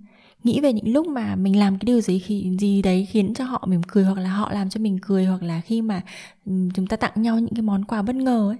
nghĩ 0.45 0.59
về 0.59 0.73
những 0.73 0.93
lúc 0.93 1.07
mà 1.07 1.35
mình 1.35 1.59
làm 1.59 1.77
cái 1.77 1.85
điều 1.85 2.01
gì 2.01 2.19
khi, 2.19 2.57
gì 2.59 2.81
đấy 2.81 3.07
khiến 3.11 3.33
cho 3.33 3.43
họ 3.43 3.65
mỉm 3.67 3.81
cười 3.83 4.03
hoặc 4.03 4.17
là 4.17 4.29
họ 4.29 4.51
làm 4.53 4.69
cho 4.69 4.79
mình 4.79 4.99
cười 5.01 5.25
hoặc 5.25 5.43
là 5.43 5.61
khi 5.61 5.81
mà 5.81 6.01
chúng 6.45 6.87
ta 6.89 6.97
tặng 6.97 7.11
nhau 7.15 7.39
những 7.39 7.55
cái 7.55 7.61
món 7.61 7.85
quà 7.85 8.01
bất 8.01 8.15
ngờ 8.15 8.49
ấy, 8.49 8.57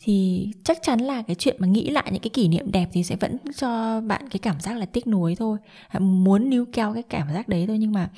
thì 0.00 0.48
chắc 0.64 0.78
chắn 0.82 1.00
là 1.00 1.22
cái 1.22 1.34
chuyện 1.34 1.56
mà 1.58 1.66
nghĩ 1.66 1.90
lại 1.90 2.08
những 2.12 2.22
cái 2.22 2.30
kỷ 2.30 2.48
niệm 2.48 2.72
đẹp 2.72 2.88
thì 2.92 3.02
sẽ 3.02 3.16
vẫn 3.16 3.36
cho 3.56 4.00
bạn 4.00 4.28
cái 4.28 4.38
cảm 4.38 4.60
giác 4.60 4.76
là 4.76 4.86
tiếc 4.86 5.06
nuối 5.06 5.34
thôi. 5.34 5.58
À, 5.88 5.98
muốn 5.98 6.50
níu 6.50 6.64
keo 6.72 6.94
cái 6.94 7.02
cảm 7.02 7.28
giác 7.34 7.48
đấy 7.48 7.64
thôi 7.66 7.78
nhưng 7.78 7.92
mà 7.92 8.10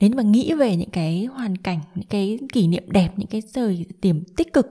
nếu 0.00 0.10
mà 0.16 0.22
nghĩ 0.22 0.52
về 0.52 0.76
những 0.76 0.90
cái 0.90 1.24
hoàn 1.24 1.56
cảnh, 1.56 1.80
những 1.94 2.06
cái 2.08 2.38
kỷ 2.52 2.66
niệm 2.66 2.84
đẹp, 2.86 3.08
những 3.16 3.28
cái 3.28 3.42
thời 3.54 3.86
điểm 4.02 4.24
tích 4.36 4.52
cực 4.52 4.66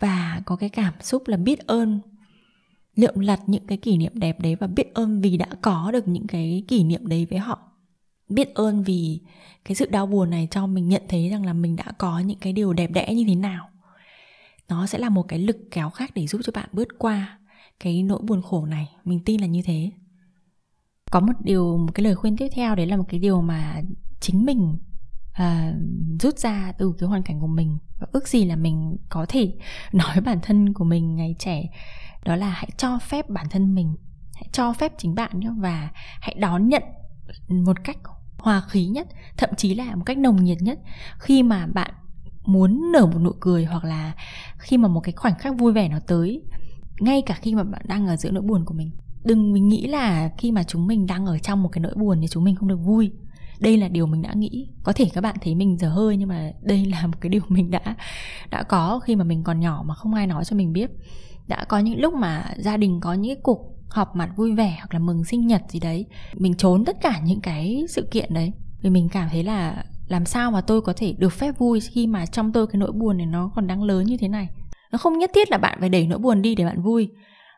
và 0.00 0.40
có 0.44 0.56
cái 0.56 0.68
cảm 0.68 0.94
xúc 1.00 1.28
là 1.28 1.36
biết 1.36 1.66
ơn 1.66 2.00
liệu 2.98 3.12
lặt 3.14 3.40
những 3.46 3.66
cái 3.66 3.78
kỷ 3.78 3.96
niệm 3.96 4.12
đẹp 4.14 4.40
đấy 4.40 4.54
và 4.54 4.66
biết 4.66 4.94
ơn 4.94 5.20
vì 5.20 5.36
đã 5.36 5.46
có 5.62 5.90
được 5.92 6.08
những 6.08 6.26
cái 6.26 6.64
kỷ 6.68 6.84
niệm 6.84 7.06
đấy 7.06 7.26
với 7.30 7.38
họ? 7.38 7.58
Biết 8.28 8.54
ơn 8.54 8.82
vì 8.82 9.20
cái 9.64 9.74
sự 9.74 9.86
đau 9.86 10.06
buồn 10.06 10.30
này 10.30 10.48
cho 10.50 10.66
mình 10.66 10.88
nhận 10.88 11.02
thấy 11.08 11.28
rằng 11.28 11.46
là 11.46 11.52
mình 11.52 11.76
đã 11.76 11.84
có 11.98 12.18
những 12.18 12.38
cái 12.38 12.52
điều 12.52 12.72
đẹp 12.72 12.90
đẽ 12.90 13.14
như 13.14 13.24
thế 13.28 13.34
nào. 13.34 13.68
Nó 14.68 14.86
sẽ 14.86 14.98
là 14.98 15.08
một 15.08 15.22
cái 15.22 15.38
lực 15.38 15.56
kéo 15.70 15.90
khác 15.90 16.10
để 16.14 16.26
giúp 16.26 16.40
cho 16.44 16.52
bạn 16.54 16.68
bước 16.72 16.88
qua 16.98 17.38
cái 17.80 18.02
nỗi 18.02 18.20
buồn 18.22 18.42
khổ 18.42 18.66
này. 18.66 18.88
Mình 19.04 19.20
tin 19.24 19.40
là 19.40 19.46
như 19.46 19.62
thế. 19.62 19.90
Có 21.10 21.20
một 21.20 21.32
điều 21.40 21.76
một 21.76 21.92
cái 21.94 22.04
lời 22.04 22.14
khuyên 22.14 22.36
tiếp 22.36 22.48
theo 22.52 22.74
đấy 22.74 22.86
là 22.86 22.96
một 22.96 23.04
cái 23.08 23.20
điều 23.20 23.42
mà 23.42 23.82
chính 24.20 24.44
mình 24.44 24.78
à, 25.32 25.74
rút 26.20 26.38
ra 26.38 26.72
từ 26.78 26.94
cái 26.98 27.08
hoàn 27.08 27.22
cảnh 27.22 27.40
của 27.40 27.46
mình. 27.46 27.78
Và 27.98 28.06
ước 28.12 28.28
gì 28.28 28.44
là 28.44 28.56
mình 28.56 28.96
có 29.08 29.26
thể 29.28 29.52
nói 29.92 30.20
bản 30.20 30.38
thân 30.42 30.72
của 30.72 30.84
mình 30.84 31.16
ngày 31.16 31.36
trẻ 31.38 31.64
đó 32.24 32.36
là 32.36 32.50
hãy 32.50 32.68
cho 32.76 32.98
phép 32.98 33.30
bản 33.30 33.46
thân 33.50 33.74
mình, 33.74 33.96
hãy 34.34 34.48
cho 34.52 34.72
phép 34.72 34.92
chính 34.98 35.14
bạn 35.14 35.40
nhé 35.40 35.50
và 35.58 35.88
hãy 36.20 36.34
đón 36.38 36.68
nhận 36.68 36.82
một 37.48 37.76
cách 37.84 37.98
hòa 38.38 38.62
khí 38.68 38.86
nhất, 38.86 39.08
thậm 39.36 39.50
chí 39.56 39.74
là 39.74 39.96
một 39.96 40.02
cách 40.06 40.18
nồng 40.18 40.44
nhiệt 40.44 40.58
nhất. 40.60 40.78
Khi 41.18 41.42
mà 41.42 41.66
bạn 41.66 41.90
muốn 42.44 42.92
nở 42.92 43.06
một 43.06 43.18
nụ 43.18 43.32
cười 43.40 43.64
hoặc 43.64 43.84
là 43.84 44.12
khi 44.58 44.78
mà 44.78 44.88
một 44.88 45.00
cái 45.00 45.12
khoảnh 45.12 45.38
khắc 45.38 45.58
vui 45.58 45.72
vẻ 45.72 45.88
nó 45.88 45.98
tới, 46.06 46.42
ngay 47.00 47.22
cả 47.22 47.34
khi 47.34 47.54
mà 47.54 47.64
bạn 47.64 47.82
đang 47.84 48.06
ở 48.06 48.16
giữa 48.16 48.30
nỗi 48.30 48.42
buồn 48.42 48.64
của 48.64 48.74
mình, 48.74 48.90
đừng 49.24 49.52
mình 49.52 49.68
nghĩ 49.68 49.86
là 49.86 50.30
khi 50.38 50.52
mà 50.52 50.62
chúng 50.62 50.86
mình 50.86 51.06
đang 51.06 51.26
ở 51.26 51.38
trong 51.38 51.62
một 51.62 51.68
cái 51.72 51.80
nỗi 51.80 51.94
buồn 51.96 52.18
thì 52.20 52.28
chúng 52.28 52.44
mình 52.44 52.56
không 52.56 52.68
được 52.68 52.80
vui. 52.84 53.12
Đây 53.60 53.76
là 53.76 53.88
điều 53.88 54.06
mình 54.06 54.22
đã 54.22 54.32
nghĩ. 54.32 54.68
Có 54.82 54.92
thể 54.92 55.10
các 55.14 55.20
bạn 55.20 55.36
thấy 55.42 55.54
mình 55.54 55.78
dở 55.78 55.88
hơi 55.88 56.16
nhưng 56.16 56.28
mà 56.28 56.50
đây 56.62 56.84
là 56.84 57.06
một 57.06 57.18
cái 57.20 57.30
điều 57.30 57.42
mình 57.48 57.70
đã 57.70 57.96
đã 58.50 58.62
có 58.62 59.00
khi 59.00 59.16
mà 59.16 59.24
mình 59.24 59.44
còn 59.44 59.60
nhỏ 59.60 59.84
mà 59.86 59.94
không 59.94 60.14
ai 60.14 60.26
nói 60.26 60.44
cho 60.44 60.56
mình 60.56 60.72
biết 60.72 60.90
đã 61.48 61.64
có 61.68 61.78
những 61.78 62.00
lúc 62.00 62.14
mà 62.14 62.44
gia 62.58 62.76
đình 62.76 63.00
có 63.00 63.14
những 63.14 63.34
cái 63.34 63.42
cuộc 63.42 63.74
họp 63.88 64.16
mặt 64.16 64.30
vui 64.36 64.54
vẻ 64.54 64.76
hoặc 64.78 64.94
là 64.94 64.98
mừng 64.98 65.24
sinh 65.24 65.46
nhật 65.46 65.62
gì 65.68 65.80
đấy, 65.80 66.06
mình 66.34 66.54
trốn 66.54 66.84
tất 66.84 66.96
cả 67.00 67.20
những 67.24 67.40
cái 67.40 67.84
sự 67.88 68.08
kiện 68.10 68.34
đấy. 68.34 68.52
Vì 68.82 68.90
mình 68.90 69.08
cảm 69.12 69.28
thấy 69.30 69.44
là 69.44 69.84
làm 70.08 70.24
sao 70.24 70.50
mà 70.50 70.60
tôi 70.60 70.80
có 70.80 70.92
thể 70.92 71.14
được 71.18 71.32
phép 71.32 71.58
vui 71.58 71.80
khi 71.80 72.06
mà 72.06 72.26
trong 72.26 72.52
tôi 72.52 72.66
cái 72.66 72.78
nỗi 72.78 72.92
buồn 72.92 73.16
này 73.16 73.26
nó 73.26 73.50
còn 73.54 73.66
đáng 73.66 73.82
lớn 73.82 74.04
như 74.04 74.16
thế 74.16 74.28
này. 74.28 74.48
Nó 74.92 74.98
không 74.98 75.18
nhất 75.18 75.30
thiết 75.34 75.50
là 75.50 75.58
bạn 75.58 75.76
phải 75.80 75.88
đẩy 75.88 76.06
nỗi 76.06 76.18
buồn 76.18 76.42
đi 76.42 76.54
để 76.54 76.64
bạn 76.64 76.82
vui. 76.82 77.08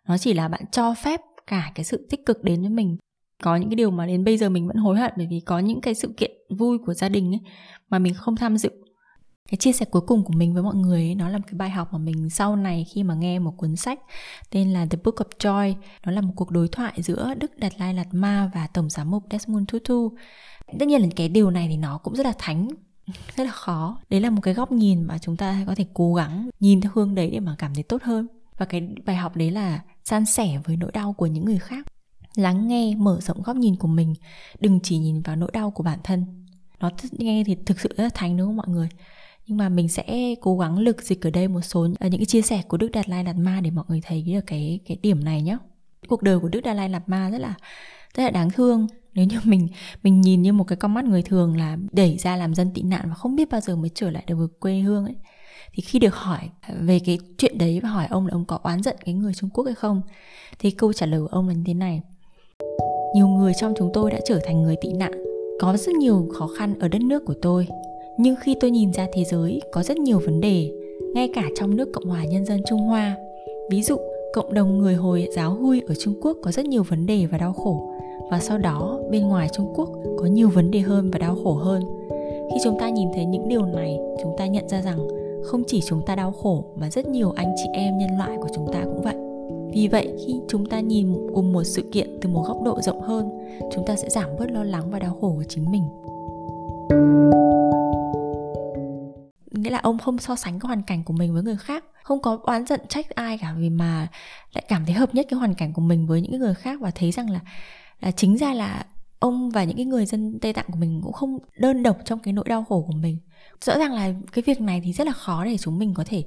Nó 0.09 0.19
chỉ 0.19 0.33
là 0.33 0.49
bạn 0.49 0.63
cho 0.73 0.95
phép 0.95 1.21
cả 1.47 1.73
cái 1.75 1.85
sự 1.85 2.07
tích 2.11 2.21
cực 2.27 2.45
đến 2.45 2.61
với 2.61 2.71
mình. 2.71 2.97
Có 3.43 3.57
những 3.57 3.69
cái 3.69 3.77
điều 3.77 3.91
mà 3.91 4.07
đến 4.07 4.25
bây 4.25 4.39
giờ 4.39 4.49
mình 4.49 4.67
vẫn 4.67 4.77
hối 4.77 4.99
hận 4.99 5.13
bởi 5.17 5.27
vì 5.31 5.41
có 5.41 5.59
những 5.59 5.81
cái 5.81 5.95
sự 5.95 6.15
kiện 6.17 6.31
vui 6.59 6.79
của 6.87 6.95
gia 6.95 7.09
đình 7.09 7.33
ấy 7.33 7.41
mà 7.91 7.99
mình 7.99 8.15
không 8.15 8.37
tham 8.37 8.57
dự 8.57 8.71
cái 9.51 9.57
chia 9.57 9.73
sẻ 9.73 9.87
cuối 9.91 10.03
cùng 10.07 10.25
của 10.25 10.33
mình 10.33 10.55
với 10.55 10.63
mọi 10.63 10.75
người 10.75 11.01
ấy, 11.01 11.15
nó 11.15 11.29
là 11.29 11.39
một 11.39 11.45
cái 11.47 11.55
bài 11.55 11.71
học 11.71 11.93
mà 11.93 11.99
mình 11.99 12.31
sau 12.31 12.57
này 12.57 12.87
khi 12.91 13.03
mà 13.03 13.15
nghe 13.15 13.39
một 13.39 13.55
cuốn 13.57 13.77
sách 13.77 14.01
tên 14.51 14.73
là 14.73 14.87
The 14.87 14.99
Book 15.05 15.15
of 15.15 15.25
Joy. 15.39 15.75
Nó 16.05 16.13
là 16.13 16.21
một 16.21 16.33
cuộc 16.37 16.51
đối 16.51 16.69
thoại 16.69 16.93
giữa 16.97 17.35
Đức 17.35 17.59
Đạt 17.59 17.73
Lai 17.79 17.95
Lạt 17.95 18.15
Ma 18.15 18.51
và 18.55 18.67
Tổng 18.67 18.91
giám 18.91 19.11
mục 19.11 19.25
Desmond 19.31 19.69
Tutu. 19.73 20.13
Tất 20.79 20.87
nhiên 20.89 21.03
là 21.03 21.09
cái 21.17 21.29
điều 21.29 21.51
này 21.51 21.67
thì 21.71 21.77
nó 21.77 21.99
cũng 21.99 22.15
rất 22.15 22.27
là 22.27 22.33
thánh 22.39 22.69
rất 23.37 23.45
là 23.45 23.51
khó. 23.51 24.01
Đấy 24.11 24.21
là 24.21 24.31
một 24.31 24.41
cái 24.43 24.55
góc 24.55 24.73
nhìn 24.73 25.03
mà 25.03 25.19
chúng 25.19 25.37
ta 25.37 25.65
có 25.67 25.75
thể 25.75 25.87
cố 25.95 26.15
gắng 26.15 26.51
nhìn 26.61 26.81
theo 26.81 26.93
hướng 26.95 27.15
đấy 27.15 27.31
để 27.31 27.41
mà 27.41 27.55
cảm 27.59 27.75
thấy 27.75 27.83
tốt 27.83 28.03
hơn. 28.03 28.27
Và 28.59 28.67
cái 28.67 28.89
bài 29.07 29.17
học 29.17 29.37
đấy 29.37 29.51
là 29.51 29.81
san 30.05 30.27
sẻ 30.27 30.61
với 30.65 30.77
nỗi 30.77 30.93
đau 30.93 31.13
của 31.13 31.27
những 31.27 31.45
người 31.45 31.59
khác. 31.59 31.87
Lắng 32.37 32.69
nghe 32.69 32.95
mở 32.95 33.19
rộng 33.21 33.43
góc 33.43 33.57
nhìn 33.57 33.77
của 33.77 33.89
mình 33.89 34.15
đừng 34.61 34.81
chỉ 34.83 34.99
nhìn 34.99 35.23
vào 35.23 35.37
nỗi 35.37 35.51
đau 35.53 35.71
của 35.71 35.83
bản 35.83 35.99
thân. 36.05 36.47
Nó 36.81 36.91
nghe 37.13 37.45
thì 37.47 37.57
thực 37.67 37.81
sự 37.81 37.89
rất 37.97 38.05
là 38.05 38.11
thánh 38.15 38.37
đúng 38.37 38.49
không 38.49 38.57
mọi 38.57 38.69
người? 38.69 38.89
Nhưng 39.51 39.57
mà 39.57 39.69
mình 39.69 39.89
sẽ 39.89 40.35
cố 40.41 40.59
gắng 40.59 40.79
lực 40.79 41.03
dịch 41.03 41.27
ở 41.27 41.31
đây 41.31 41.49
một 41.49 41.61
số 41.61 41.87
ờ, 42.01 42.09
những 42.09 42.21
cái 42.21 42.27
chia 42.27 42.43
sẻ 42.43 42.63
của 42.69 42.77
Đức 42.77 42.89
Đạt 42.93 43.09
Lai 43.09 43.25
Lạt 43.25 43.37
Ma 43.37 43.61
để 43.61 43.71
mọi 43.71 43.85
người 43.89 44.01
thấy 44.07 44.23
được 44.23 44.41
cái 44.47 44.81
cái 44.87 44.97
điểm 45.03 45.25
này 45.25 45.43
nhé 45.43 45.57
cuộc 46.09 46.23
đời 46.23 46.39
của 46.39 46.49
Đức 46.49 46.61
Đạt 46.61 46.77
Lai 46.77 46.89
Lạt 46.89 47.09
Ma 47.09 47.31
rất 47.31 47.39
là 47.39 47.55
rất 48.15 48.23
là 48.23 48.31
đáng 48.31 48.51
thương. 48.51 48.87
Nếu 49.15 49.27
như 49.27 49.39
mình 49.45 49.69
mình 50.03 50.21
nhìn 50.21 50.43
như 50.43 50.53
một 50.53 50.65
cái 50.65 50.77
con 50.77 50.95
mắt 50.95 51.05
người 51.05 51.23
thường 51.23 51.57
là 51.57 51.77
đẩy 51.93 52.17
ra 52.19 52.37
làm 52.37 52.55
dân 52.55 52.71
tị 52.75 52.83
nạn 52.83 53.05
và 53.09 53.15
không 53.15 53.37
biết 53.37 53.51
bao 53.51 53.61
giờ 53.61 53.77
mới 53.77 53.91
trở 53.95 54.11
lại 54.11 54.25
được 54.27 54.37
với 54.37 54.49
quê 54.61 54.79
hương 54.79 55.05
ấy. 55.05 55.17
Thì 55.75 55.83
khi 55.83 55.99
được 55.99 56.15
hỏi 56.15 56.41
về 56.81 56.99
cái 56.99 57.19
chuyện 57.39 57.59
đấy 57.59 57.81
và 57.83 57.89
hỏi 57.89 58.07
ông 58.11 58.27
là 58.27 58.33
ông 58.33 58.45
có 58.45 58.59
oán 58.63 58.83
giận 58.83 58.97
cái 59.05 59.15
người 59.15 59.35
Trung 59.35 59.51
Quốc 59.51 59.65
hay 59.65 59.75
không, 59.75 60.03
thì 60.59 60.71
câu 60.71 60.93
trả 60.93 61.07
lời 61.07 61.21
của 61.21 61.27
ông 61.27 61.49
là 61.49 61.55
như 61.55 61.63
thế 61.67 61.75
này. 61.75 62.01
Nhiều 63.15 63.29
người 63.29 63.53
trong 63.61 63.75
chúng 63.79 63.91
tôi 63.95 64.11
đã 64.11 64.19
trở 64.27 64.41
thành 64.45 64.63
người 64.63 64.77
tị 64.81 64.93
nạn. 64.93 65.13
Có 65.61 65.77
rất 65.77 65.95
nhiều 65.95 66.29
khó 66.39 66.49
khăn 66.59 66.79
ở 66.79 66.89
đất 66.89 67.03
nước 67.03 67.23
của 67.27 67.35
tôi 67.43 67.69
nhưng 68.19 68.37
khi 68.37 68.55
tôi 68.61 68.71
nhìn 68.71 68.93
ra 68.93 69.07
thế 69.13 69.25
giới 69.25 69.61
có 69.73 69.83
rất 69.83 69.99
nhiều 69.99 70.19
vấn 70.19 70.41
đề, 70.41 70.71
ngay 71.15 71.29
cả 71.35 71.45
trong 71.57 71.77
nước 71.77 71.89
cộng 71.93 72.05
hòa 72.05 72.25
nhân 72.25 72.45
dân 72.45 72.61
trung 72.69 72.81
hoa, 72.81 73.17
ví 73.71 73.83
dụ 73.83 73.97
cộng 74.33 74.55
đồng 74.55 74.79
người 74.79 74.95
hồi 74.95 75.29
giáo 75.37 75.55
hui 75.55 75.83
ở 75.87 75.95
trung 75.95 76.15
quốc 76.23 76.37
có 76.43 76.53
rất 76.53 76.67
nhiều 76.67 76.83
vấn 76.83 77.07
đề 77.07 77.27
và 77.27 77.39
đau 77.39 77.53
khổ, 77.53 77.91
và 78.31 78.41
sau 78.41 78.59
đó 78.59 79.01
bên 79.11 79.29
ngoài 79.29 79.49
trung 79.53 79.73
quốc 79.77 79.89
có 80.19 80.27
nhiều 80.27 80.49
vấn 80.49 80.71
đề 80.71 80.81
hơn 80.81 81.11
và 81.11 81.19
đau 81.19 81.37
khổ 81.45 81.55
hơn. 81.55 81.83
Khi 82.53 82.59
chúng 82.65 82.79
ta 82.79 82.89
nhìn 82.89 83.09
thấy 83.15 83.25
những 83.25 83.49
điều 83.49 83.65
này, 83.67 83.99
chúng 84.23 84.35
ta 84.39 84.47
nhận 84.47 84.69
ra 84.69 84.83
rằng 84.83 84.99
không 85.43 85.63
chỉ 85.67 85.81
chúng 85.81 86.03
ta 86.07 86.17
đau 86.17 86.33
khổ 86.33 86.65
mà 86.75 86.91
rất 86.91 87.09
nhiều 87.09 87.31
anh 87.31 87.55
chị 87.57 87.69
em 87.73 87.99
nhân 87.99 88.19
loại 88.19 88.37
của 88.41 88.49
chúng 88.55 88.67
ta 88.73 88.81
cũng 88.85 89.03
vậy. 89.03 89.15
Vì 89.73 89.89
vậy, 89.89 90.09
khi 90.27 90.41
chúng 90.49 90.67
ta 90.67 90.81
nhìn 90.81 91.13
cùng 91.35 91.53
một 91.53 91.65
sự 91.65 91.83
kiện 91.93 92.19
từ 92.21 92.29
một 92.29 92.45
góc 92.47 92.63
độ 92.63 92.81
rộng 92.81 93.01
hơn, 93.01 93.31
chúng 93.75 93.85
ta 93.87 93.97
sẽ 93.97 94.09
giảm 94.09 94.29
bớt 94.39 94.51
lo 94.51 94.65
lắng 94.65 94.91
và 94.91 94.99
đau 94.99 95.17
khổ 95.21 95.33
của 95.37 95.45
chính 95.49 95.71
mình. 95.71 95.83
Nghĩa 99.71 99.75
là 99.75 99.81
ông 99.83 99.99
không 99.99 100.19
so 100.19 100.37
sánh 100.37 100.61
cái 100.61 100.67
hoàn 100.67 100.83
cảnh 100.83 101.05
của 101.05 101.13
mình 101.13 101.35
với 101.35 101.43
người 101.43 101.57
khác, 101.57 101.85
không 102.03 102.23
có 102.23 102.39
oán 102.43 102.67
giận 102.67 102.81
trách 102.89 103.11
ai 103.11 103.39
cả 103.39 103.55
vì 103.59 103.71
mà 103.71 104.09
lại 104.53 104.65
cảm 104.69 104.85
thấy 104.85 104.95
hợp 104.95 105.15
nhất 105.15 105.27
cái 105.31 105.39
hoàn 105.39 105.55
cảnh 105.55 105.73
của 105.73 105.83
mình 105.83 106.07
với 106.07 106.21
những 106.21 106.41
người 106.41 106.55
khác 106.55 106.81
và 106.81 106.91
thấy 106.91 107.13
rằng 107.13 107.31
là 107.31 107.41
là 108.01 108.11
chính 108.11 108.39
ra 108.39 108.55
là 108.55 108.87
ông 109.19 109.51
và 109.51 109.65
những 109.65 109.77
cái 109.77 109.85
người 109.85 110.07
dân 110.07 110.39
Tây 110.41 110.53
Tạng 110.53 110.65
của 110.73 110.79
mình 110.79 111.01
cũng 111.05 111.13
không 111.13 111.39
đơn 111.59 111.83
độc 111.83 111.99
trong 112.05 112.19
cái 112.19 112.33
nỗi 112.33 112.45
đau 112.49 112.65
khổ 112.65 112.85
của 112.87 112.93
mình. 112.93 113.19
Rõ 113.61 113.79
ràng 113.79 113.93
là 113.93 114.13
cái 114.33 114.43
việc 114.47 114.61
này 114.61 114.81
thì 114.85 114.93
rất 114.93 115.07
là 115.07 115.13
khó 115.13 115.45
để 115.45 115.59
chúng 115.59 115.79
mình 115.79 115.95
có 115.95 116.05
thể 116.07 116.25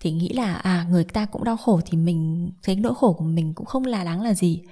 thì 0.00 0.12
nghĩ 0.12 0.28
là 0.28 0.54
à 0.54 0.86
người 0.90 1.04
ta 1.04 1.26
cũng 1.26 1.44
đau 1.44 1.56
khổ 1.56 1.80
thì 1.86 1.98
mình 1.98 2.50
thấy 2.62 2.76
nỗi 2.76 2.94
khổ 2.94 3.12
của 3.12 3.24
mình 3.24 3.54
cũng 3.54 3.66
không 3.66 3.84
là 3.84 4.04
đáng 4.04 4.22
là 4.22 4.34
gì 4.34 4.62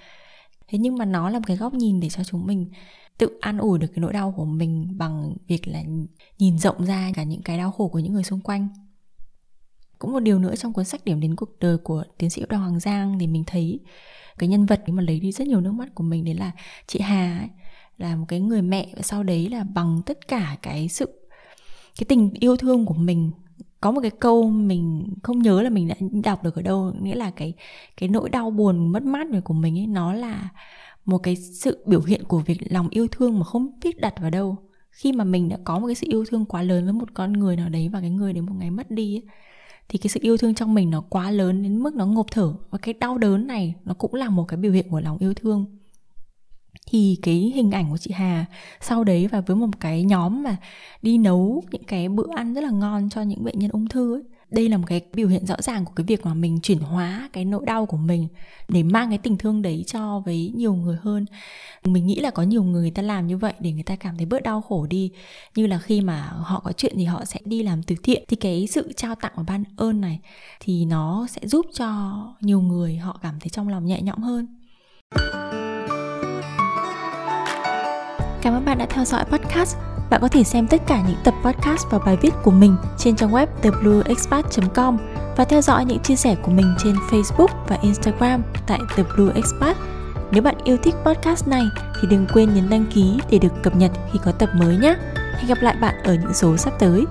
thế 0.68 0.79
nhưng 0.79 0.96
mà 0.96 1.05
nó 1.05 1.31
là 1.31 1.38
một 1.38 1.44
cái 1.46 1.57
góc 1.57 1.74
nhìn 1.74 2.00
để 2.00 2.09
cho 2.09 2.24
chúng 2.24 2.46
mình 2.46 2.70
tự 3.18 3.38
an 3.40 3.59
ủi 3.59 3.79
được 3.79 3.87
cái 3.87 4.00
nỗi 4.00 4.12
đau 4.12 4.35
của 4.37 4.44
mình 4.44 4.98
bằng 4.98 5.37
việc 5.46 5.68
là 5.68 5.83
nhìn 6.38 6.59
rộng 6.59 6.87
ra 6.87 7.12
cả 7.14 7.22
những 7.22 7.42
cái 7.42 7.59
đau 7.59 7.72
khổ 7.72 7.88
của 7.88 7.98
những 7.98 8.12
người 8.12 8.24
xung 8.24 8.40
quanh. 8.40 8.68
Cũng 9.98 10.12
một 10.12 10.20
điều 10.20 10.38
nữa 10.38 10.57
trong 10.57 10.72
cuốn 10.72 10.85
sách 10.85 11.05
điểm 11.05 11.20
đến 11.20 11.37
cuộc 11.37 11.59
đời 11.61 11.79
của 11.79 12.05
tiến 12.18 12.31
sĩ 12.31 12.42
đào 12.48 12.61
hoàng 12.61 12.81
giang 12.81 13.18
thì 13.18 13.26
mình 13.26 13.44
thấy 13.46 13.81
cái 14.38 14.48
nhân 14.48 14.66
vật 14.66 14.83
mà 14.87 15.02
lấy 15.02 15.20
đi 15.20 15.33
rất 15.33 15.46
nhiều 15.46 15.61
nước 15.61 15.72
mắt 15.72 15.94
của 15.94 16.05
mình 16.05 16.24
đấy 16.24 16.35
là 16.35 16.52
chị 16.87 17.00
hà 17.00 17.38
ấy, 17.38 17.48
là 17.98 18.16
một 18.16 18.24
cái 18.29 18.40
người 18.40 18.62
mẹ 18.62 18.88
và 18.96 19.02
sau 19.02 19.22
đấy 19.22 19.48
là 19.48 19.64
bằng 19.64 20.02
tất 20.07 20.29
cả 20.29 20.57
cái 20.62 20.88
sự 20.88 21.29
cái 21.98 22.05
tình 22.09 22.31
yêu 22.40 22.57
thương 22.57 22.87
của 22.87 22.94
mình 22.94 23.31
có 23.87 23.90
một 23.90 24.01
cái 24.01 24.11
câu 24.11 24.51
mình 24.51 25.14
không 25.22 25.42
nhớ 25.42 25.62
là 25.62 25.70
mình 25.70 25.88
đã 25.88 25.94
đọc 26.25 26.44
được 26.44 26.55
ở 26.55 26.62
đâu 26.62 26.92
nghĩa 27.01 27.14
là 27.14 27.31
cái 27.31 27.55
cái 27.96 28.09
nỗi 28.09 28.31
đau 28.31 28.51
buồn 28.51 28.92
mất 28.92 29.03
mát 29.03 29.27
này 29.27 29.40
của 29.40 29.55
mình 29.55 29.79
ấy 29.79 29.87
nó 29.87 30.12
là 30.12 30.49
một 31.05 31.18
cái 31.18 31.37
sự 31.37 31.85
biểu 31.87 32.03
hiện 32.03 32.25
của 32.25 32.38
việc 32.38 32.59
lòng 32.70 32.88
yêu 32.90 33.07
thương 33.09 33.38
mà 33.38 33.44
không 33.44 33.79
biết 33.85 34.01
đặt 34.01 34.14
vào 34.20 34.31
đâu. 34.31 34.57
Khi 34.90 35.12
mà 35.12 35.25
mình 35.25 35.49
đã 35.49 35.59
có 35.64 35.79
một 35.79 35.87
cái 35.87 35.94
sự 35.94 36.07
yêu 36.11 36.25
thương 36.29 36.44
quá 36.44 36.62
lớn 36.62 36.85
với 36.85 36.92
một 36.92 37.14
con 37.14 37.33
người 37.33 37.57
nào 37.57 37.68
đấy 37.68 37.88
và 37.88 38.01
cái 38.01 38.11
người 38.11 38.33
đến 38.33 38.46
một 38.46 38.53
ngày 38.59 38.70
mất 38.70 38.90
đi 38.90 39.16
ấy, 39.16 39.22
thì 39.88 39.99
cái 39.99 40.09
sự 40.09 40.20
yêu 40.22 40.37
thương 40.37 40.55
trong 40.55 40.75
mình 40.75 40.90
nó 40.90 41.01
quá 41.01 41.31
lớn 41.31 41.62
đến 41.62 41.79
mức 41.79 41.94
nó 41.94 42.07
ngộp 42.07 42.27
thở. 42.31 42.55
Và 42.70 42.79
cái 42.79 42.94
đau 42.94 43.18
đớn 43.18 43.46
này 43.46 43.75
nó 43.85 43.94
cũng 43.94 44.14
là 44.14 44.31
một 44.31 44.44
cái 44.49 44.57
biểu 44.59 44.72
hiện 44.72 44.87
của 44.90 45.01
lòng 45.01 45.18
yêu 45.18 45.35
thương 45.35 45.66
thì 46.87 47.19
cái 47.23 47.53
hình 47.55 47.71
ảnh 47.71 47.91
của 47.91 47.99
chị 47.99 48.11
Hà 48.15 48.45
sau 48.81 49.05
đấy 49.05 49.27
và 49.27 49.41
với 49.41 49.57
một 49.57 49.81
cái 49.81 50.03
nhóm 50.03 50.43
mà 50.43 50.57
đi 51.03 51.19
nấu 51.19 51.62
những 51.71 51.85
cái 51.85 52.09
bữa 52.09 52.37
ăn 52.37 52.55
rất 52.55 52.61
là 52.61 52.71
ngon 52.71 53.11
cho 53.11 53.23
những 53.23 53.45
bệnh 53.45 53.59
nhân 53.59 53.71
ung 53.71 53.89
thư 53.89 54.15
ấy 54.15 54.23
đây 54.51 54.69
là 54.69 54.77
một 54.77 54.85
cái 54.87 55.01
biểu 55.15 55.29
hiện 55.29 55.47
rõ 55.47 55.57
ràng 55.59 55.85
của 55.85 55.93
cái 55.97 56.05
việc 56.05 56.27
mà 56.27 56.35
mình 56.35 56.61
chuyển 56.62 56.79
hóa 56.79 57.31
cái 57.33 57.45
nỗi 57.45 57.67
đau 57.67 57.87
của 57.87 57.97
mình 57.97 58.29
để 58.69 58.83
mang 58.83 59.09
cái 59.09 59.19
tình 59.19 59.39
thương 59.39 59.62
đấy 59.62 59.85
cho 59.87 60.23
với 60.27 60.53
nhiều 60.55 60.75
người 60.75 60.97
hơn. 61.03 61.27
Mình 61.85 62.07
nghĩ 62.07 62.21
là 62.21 62.31
có 62.31 62.43
nhiều 62.43 62.62
người, 62.62 62.83
người 62.83 62.91
ta 62.91 63.03
làm 63.03 63.27
như 63.27 63.37
vậy 63.37 63.53
để 63.61 63.73
người 63.73 63.83
ta 63.83 63.97
cảm 63.97 64.17
thấy 64.17 64.27
bớt 64.27 64.43
đau 64.43 64.61
khổ 64.61 64.87
đi 64.87 65.11
như 65.55 65.67
là 65.67 65.79
khi 65.79 66.01
mà 66.01 66.23
họ 66.23 66.61
có 66.61 66.73
chuyện 66.73 66.93
thì 66.97 67.05
họ 67.05 67.25
sẽ 67.25 67.41
đi 67.45 67.62
làm 67.62 67.83
từ 67.83 67.97
thiện. 68.03 68.25
Thì 68.29 68.37
cái 68.37 68.67
sự 68.67 68.93
trao 68.93 69.15
tặng 69.15 69.33
và 69.37 69.43
ban 69.47 69.65
ơn 69.77 70.01
này 70.01 70.21
thì 70.61 70.85
nó 70.85 71.27
sẽ 71.31 71.47
giúp 71.47 71.67
cho 71.75 72.17
nhiều 72.41 72.61
người 72.61 72.97
họ 72.97 73.19
cảm 73.23 73.41
thấy 73.41 73.49
trong 73.49 73.69
lòng 73.69 73.87
nhẹ 73.87 74.03
nhõm 74.03 74.23
hơn 74.23 74.47
bạn 78.66 78.79
đã 78.79 78.87
theo 78.90 79.05
dõi 79.05 79.24
podcast, 79.24 79.76
bạn 80.11 80.20
có 80.20 80.29
thể 80.29 80.44
xem 80.44 80.66
tất 80.66 80.83
cả 80.87 81.02
những 81.09 81.16
tập 81.24 81.35
podcast 81.44 81.87
và 81.90 81.98
bài 81.98 82.16
viết 82.22 82.31
của 82.42 82.50
mình 82.50 82.76
trên 82.98 83.16
trang 83.16 83.33
web 83.33 83.46
theblueexpat.com 83.62 84.98
và 85.37 85.44
theo 85.44 85.62
dõi 85.62 85.85
những 85.85 85.98
chia 85.98 86.16
sẻ 86.16 86.37
của 86.42 86.50
mình 86.50 86.74
trên 86.79 86.94
Facebook 87.11 87.48
và 87.68 87.79
Instagram 87.83 88.42
tại 88.66 88.81
The 88.96 89.02
Blue 89.16 89.35
Expat. 89.35 89.76
Nếu 90.31 90.42
bạn 90.42 90.55
yêu 90.64 90.76
thích 90.83 90.94
podcast 91.05 91.48
này 91.48 91.62
thì 92.00 92.09
đừng 92.11 92.26
quên 92.33 92.55
nhấn 92.55 92.70
đăng 92.70 92.87
ký 92.94 93.18
để 93.31 93.38
được 93.38 93.62
cập 93.62 93.76
nhật 93.76 93.90
khi 94.12 94.18
có 94.24 94.33
tập 94.33 94.48
mới 94.55 94.76
nhé. 94.76 94.96
Hẹn 95.37 95.46
gặp 95.46 95.59
lại 95.61 95.76
bạn 95.81 95.94
ở 96.05 96.14
những 96.14 96.35
số 96.35 96.57
sắp 96.57 96.72
tới. 96.79 97.05